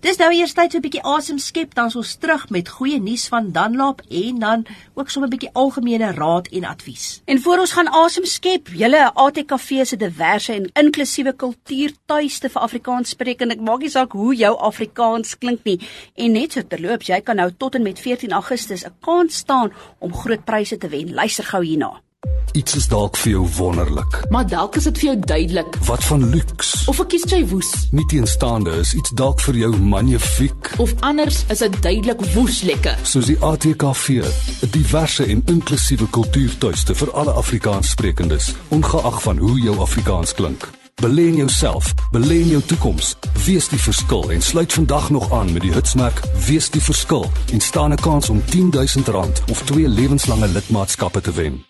Dis 0.00 0.16
nou 0.16 0.30
eers 0.32 0.54
tyd 0.56 0.72
so 0.72 0.78
'n 0.78 0.84
bietjie 0.86 1.02
asem 1.04 1.38
skep, 1.38 1.74
dan 1.76 1.90
ons 1.94 2.14
terug 2.16 2.48
met 2.48 2.68
goeie 2.72 3.00
nuus 3.00 3.28
van 3.28 3.50
Dunlop 3.52 4.00
en 4.08 4.38
dan 4.38 4.64
ook 4.94 5.10
sommer 5.10 5.28
'n 5.28 5.34
bietjie 5.34 5.52
algemene 5.52 6.12
raad 6.12 6.48
en 6.48 6.64
advies. 6.64 7.20
En 7.26 7.40
voor 7.40 7.58
ons 7.58 7.72
gaan 7.72 7.88
asem 7.88 8.24
skep, 8.24 8.68
julle 8.68 9.12
ATKV 9.14 9.84
se 9.84 9.96
diverse 9.96 10.52
en 10.52 10.70
inklusiewe 10.72 11.32
kultuurtuiste 11.32 12.48
vir 12.48 12.62
Afrikaans 12.62 13.08
spreek 13.08 13.40
en 13.40 13.50
ek 13.50 13.60
maak 13.60 13.80
nie 13.80 13.90
saak 13.90 14.12
hoe 14.12 14.34
jou 14.34 14.56
Afrikaans 14.56 15.38
klink 15.38 15.64
nie. 15.64 15.80
En 16.14 16.32
net 16.32 16.52
so 16.52 16.62
terloops, 16.62 17.06
jy 17.06 17.20
kan 17.20 17.36
nou 17.36 17.50
tot 17.58 17.74
en 17.74 17.82
met 17.82 18.00
14 18.00 18.32
Augustus 18.32 18.84
'n 18.84 18.94
kans 19.00 19.36
staan 19.36 19.72
om 19.98 20.14
groot 20.14 20.44
pryse 20.44 20.78
te 20.78 20.88
wen. 20.88 21.14
Luister 21.14 21.44
gou 21.44 21.64
hierna. 21.64 22.00
Iets 22.52 22.74
is 22.74 22.88
dalk 22.90 23.16
vir 23.16 23.30
jou 23.30 23.44
wonderlik. 23.56 24.16
Maar 24.28 24.46
dalk 24.46 24.76
is 24.76 24.84
dit 24.88 24.98
vir 24.98 25.06
jou 25.06 25.18
duidelik. 25.18 25.76
Wat 25.86 26.04
van 26.04 26.24
luks? 26.32 26.72
Of 26.90 26.98
ek 27.04 27.12
kies 27.14 27.26
jy 27.30 27.44
woes. 27.52 27.70
Nie 27.94 28.06
teenstaande 28.10 28.74
is 28.82 28.94
iets 28.98 29.14
dalk 29.14 29.40
vir 29.44 29.60
jou 29.60 29.70
magnifiek. 29.78 30.72
Of 30.82 30.94
anders 31.06 31.44
is 31.52 31.62
dit 31.62 31.78
duidelik 31.82 32.24
woes 32.34 32.62
lekker. 32.66 32.98
Soos 33.06 33.30
die 33.30 33.38
ATKV, 33.38 34.26
'n 34.66 34.70
diverse 34.74 35.24
en 35.24 35.42
inklusiewe 35.46 36.10
kultuurtuiste 36.10 36.94
vir 36.94 37.12
alle 37.12 37.32
Afrikaanssprekendes, 37.32 38.54
ongeag 38.68 39.22
van 39.22 39.38
hoe 39.38 39.60
jou 39.60 39.78
Afrikaans 39.78 40.34
klink. 40.34 40.68
Belê 41.00 41.30
in 41.30 41.36
jouself, 41.36 41.94
belê 42.12 42.42
in 42.42 42.48
jou 42.48 42.62
toekoms. 42.62 43.16
Wees 43.46 43.68
die 43.68 43.80
verskil 43.80 44.30
en 44.30 44.42
sluit 44.42 44.72
vandag 44.72 45.10
nog 45.10 45.32
aan 45.32 45.52
met 45.52 45.62
die 45.62 45.72
hitsmerk 45.72 46.20
Wees 46.46 46.70
die 46.70 46.82
verskil 46.82 47.30
en 47.52 47.60
staan 47.60 47.92
'n 47.92 48.02
kans 48.02 48.28
om 48.28 48.42
R10000 48.42 49.44
of 49.50 49.62
twee 49.62 49.88
lewenslange 49.88 50.48
lidmaatskappe 50.48 51.20
te 51.20 51.32
wen. 51.32 51.69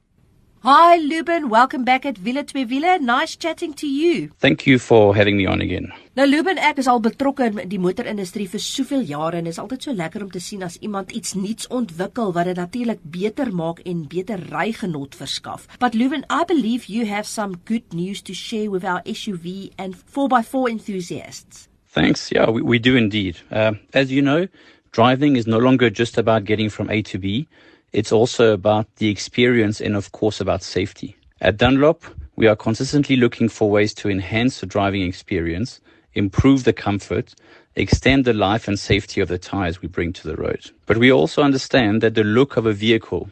Hi 0.63 0.99
Luben, 0.99 1.49
welcome 1.49 1.83
back 1.83 2.05
at 2.05 2.19
Villa 2.19 2.43
Twee 2.43 2.69
Wiele. 2.69 2.99
Nice 2.99 3.35
chatting 3.35 3.73
to 3.73 3.87
you. 3.87 4.29
Thank 4.37 4.67
you 4.67 4.77
for 4.77 5.15
having 5.15 5.35
me 5.35 5.47
on 5.47 5.59
again. 5.59 5.91
Nou 6.13 6.27
Luben, 6.27 6.59
ek 6.61 6.77
is 6.77 6.85
al 6.87 6.99
betrokke 7.01 7.47
in 7.49 7.57
die 7.71 7.79
motorindustrie 7.81 8.45
vir 8.45 8.61
soveel 8.61 9.01
jare 9.09 9.39
en 9.39 9.49
is 9.49 9.57
altyd 9.57 9.87
so 9.87 9.95
lekker 9.97 10.21
om 10.21 10.29
te 10.29 10.37
sien 10.37 10.61
as 10.61 10.75
iemand 10.85 11.15
iets 11.17 11.33
nuuts 11.33 11.65
ontwikkel 11.73 12.29
wat 12.35 12.51
dit 12.51 12.61
natuurlik 12.61 13.01
beter 13.01 13.49
maak 13.49 13.81
en 13.89 14.03
beter 14.11 14.43
rygenot 14.51 15.17
verskaf. 15.17 15.65
But 15.79 15.97
Luben, 15.97 16.27
I 16.29 16.45
believe 16.45 16.85
you 16.85 17.09
have 17.09 17.25
some 17.25 17.57
good 17.65 17.89
news 17.89 18.21
to 18.29 18.37
share 18.37 18.69
with 18.69 18.85
our 18.85 19.01
SUV 19.09 19.71
and 19.79 19.97
4x4 19.97 20.69
enthusiasts. 20.69 21.69
Thanks. 21.89 22.29
Yeah, 22.29 22.51
we, 22.51 22.61
we 22.61 22.77
do 22.77 22.95
indeed. 22.95 23.41
Uh, 23.49 23.81
as 23.95 24.13
you 24.13 24.21
know, 24.21 24.45
driving 24.91 25.37
is 25.37 25.47
no 25.47 25.57
longer 25.57 25.89
just 25.89 26.19
about 26.19 26.45
getting 26.45 26.69
from 26.69 26.91
A 26.91 27.01
to 27.01 27.17
B. 27.17 27.47
It's 27.91 28.11
also 28.11 28.53
about 28.53 28.95
the 28.95 29.09
experience 29.09 29.81
and, 29.81 29.95
of 29.95 30.11
course, 30.13 30.39
about 30.39 30.63
safety. 30.63 31.17
At 31.41 31.57
Dunlop, 31.57 32.03
we 32.37 32.47
are 32.47 32.55
consistently 32.55 33.17
looking 33.17 33.49
for 33.49 33.69
ways 33.69 33.93
to 33.95 34.09
enhance 34.09 34.59
the 34.61 34.65
driving 34.65 35.01
experience, 35.01 35.81
improve 36.13 36.63
the 36.63 36.71
comfort, 36.71 37.35
extend 37.75 38.23
the 38.23 38.33
life 38.33 38.67
and 38.67 38.79
safety 38.79 39.19
of 39.19 39.27
the 39.27 39.37
tires 39.37 39.81
we 39.81 39.89
bring 39.89 40.13
to 40.13 40.27
the 40.27 40.37
road. 40.37 40.71
But 40.85 40.97
we 40.97 41.11
also 41.11 41.43
understand 41.43 42.01
that 42.01 42.15
the 42.15 42.23
look 42.23 42.55
of 42.55 42.65
a 42.65 42.73
vehicle 42.73 43.29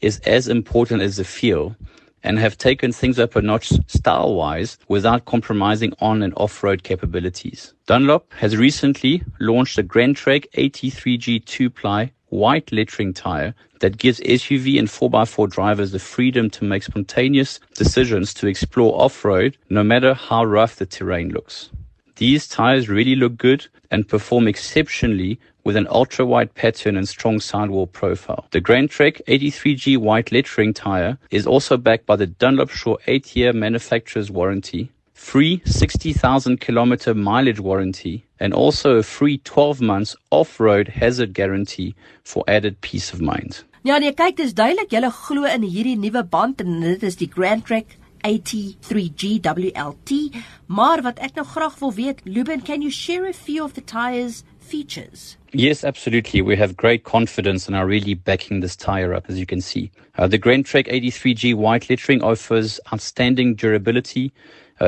is 0.00 0.20
as 0.20 0.48
important 0.48 1.02
as 1.02 1.16
the 1.16 1.24
feel 1.24 1.76
and 2.22 2.38
have 2.38 2.58
taken 2.58 2.92
things 2.92 3.18
up 3.18 3.36
a 3.36 3.42
notch 3.42 3.72
style 3.88 4.34
wise 4.34 4.78
without 4.88 5.26
compromising 5.26 5.92
on 6.00 6.22
and 6.22 6.32
off 6.36 6.62
road 6.62 6.82
capabilities. 6.82 7.74
Dunlop 7.86 8.32
has 8.34 8.56
recently 8.56 9.22
launched 9.38 9.76
the 9.76 9.82
Grand 9.82 10.16
Trek 10.16 10.46
83G 10.54 11.44
2 11.44 11.70
ply 11.70 12.12
white 12.30 12.70
lettering 12.72 13.12
tire 13.12 13.54
that 13.80 13.98
gives 13.98 14.20
SUV 14.20 14.78
and 14.78 14.88
4x4 14.88 15.50
drivers 15.50 15.92
the 15.92 15.98
freedom 15.98 16.50
to 16.50 16.64
make 16.64 16.82
spontaneous 16.82 17.60
decisions 17.74 18.34
to 18.34 18.46
explore 18.46 19.00
off-road 19.00 19.56
no 19.70 19.82
matter 19.82 20.14
how 20.14 20.44
rough 20.44 20.76
the 20.76 20.86
terrain 20.86 21.30
looks. 21.30 21.70
These 22.16 22.48
tires 22.48 22.88
really 22.88 23.14
look 23.14 23.36
good 23.36 23.66
and 23.90 24.08
perform 24.08 24.48
exceptionally 24.48 25.38
with 25.64 25.76
an 25.76 25.86
ultra-wide 25.90 26.54
pattern 26.54 26.96
and 26.96 27.08
strong 27.08 27.40
sidewall 27.40 27.86
profile. 27.86 28.46
The 28.50 28.60
Grand 28.60 28.90
Trek 28.90 29.20
83G 29.28 29.98
white 29.98 30.32
lettering 30.32 30.74
tire 30.74 31.18
is 31.30 31.46
also 31.46 31.76
backed 31.76 32.06
by 32.06 32.16
the 32.16 32.26
Dunlop 32.26 32.70
Shore 32.70 32.98
8-year 33.06 33.52
manufacturer's 33.52 34.30
warranty 34.30 34.90
free 35.18 35.60
60,000 35.64 36.60
kilometer 36.60 37.12
mileage 37.12 37.60
warranty, 37.60 38.24
and 38.40 38.54
also 38.54 38.96
a 38.96 39.02
free 39.02 39.38
12 39.38 39.80
months 39.80 40.16
off-road 40.30 40.88
hazard 40.88 41.34
guarantee 41.34 41.94
for 42.22 42.44
added 42.48 42.80
peace 42.80 43.12
of 43.12 43.20
mind. 43.20 43.64
Ja, 43.82 43.98
nee, 43.98 44.12
kyk, 44.12 44.36
dis 44.36 44.54
duidelik 44.54 44.90
julle 44.92 45.10
glo 45.14 45.46
in 45.48 45.62
hierdie 45.62 45.96
nuwe 45.96 46.24
band 46.26 46.60
en 46.60 46.80
dit 46.82 47.02
is 47.02 47.16
die 47.16 47.30
Grand 47.30 47.64
Trek 47.66 47.96
83G 48.26 49.38
WLT. 49.40 50.34
Maar 50.66 51.02
wat 51.02 51.18
ek 51.22 51.38
nou 51.38 51.46
graag 51.46 51.78
wil 51.78 51.94
weet, 51.94 52.20
Luben, 52.24 52.62
can 52.64 52.82
you 52.82 52.90
share 52.90 53.28
a 53.28 53.32
few 53.32 53.64
of 53.64 53.74
the 53.74 53.84
tires 53.84 54.42
features? 54.58 55.36
Yes, 55.52 55.84
absolutely. 55.84 56.42
We 56.42 56.56
have 56.56 56.76
great 56.76 57.04
confidence 57.04 57.66
and 57.66 57.76
are 57.76 57.86
really 57.86 58.14
backing 58.14 58.60
this 58.60 58.76
tire 58.76 59.14
up, 59.14 59.30
as 59.30 59.38
you 59.38 59.46
can 59.46 59.60
see. 59.60 59.90
Uh, 60.18 60.26
the 60.26 60.38
Grand 60.38 60.66
Trek 60.66 60.86
83G 60.86 61.54
white 61.54 61.88
lettering 61.88 62.22
offers 62.22 62.80
outstanding 62.92 63.54
durability, 63.54 64.32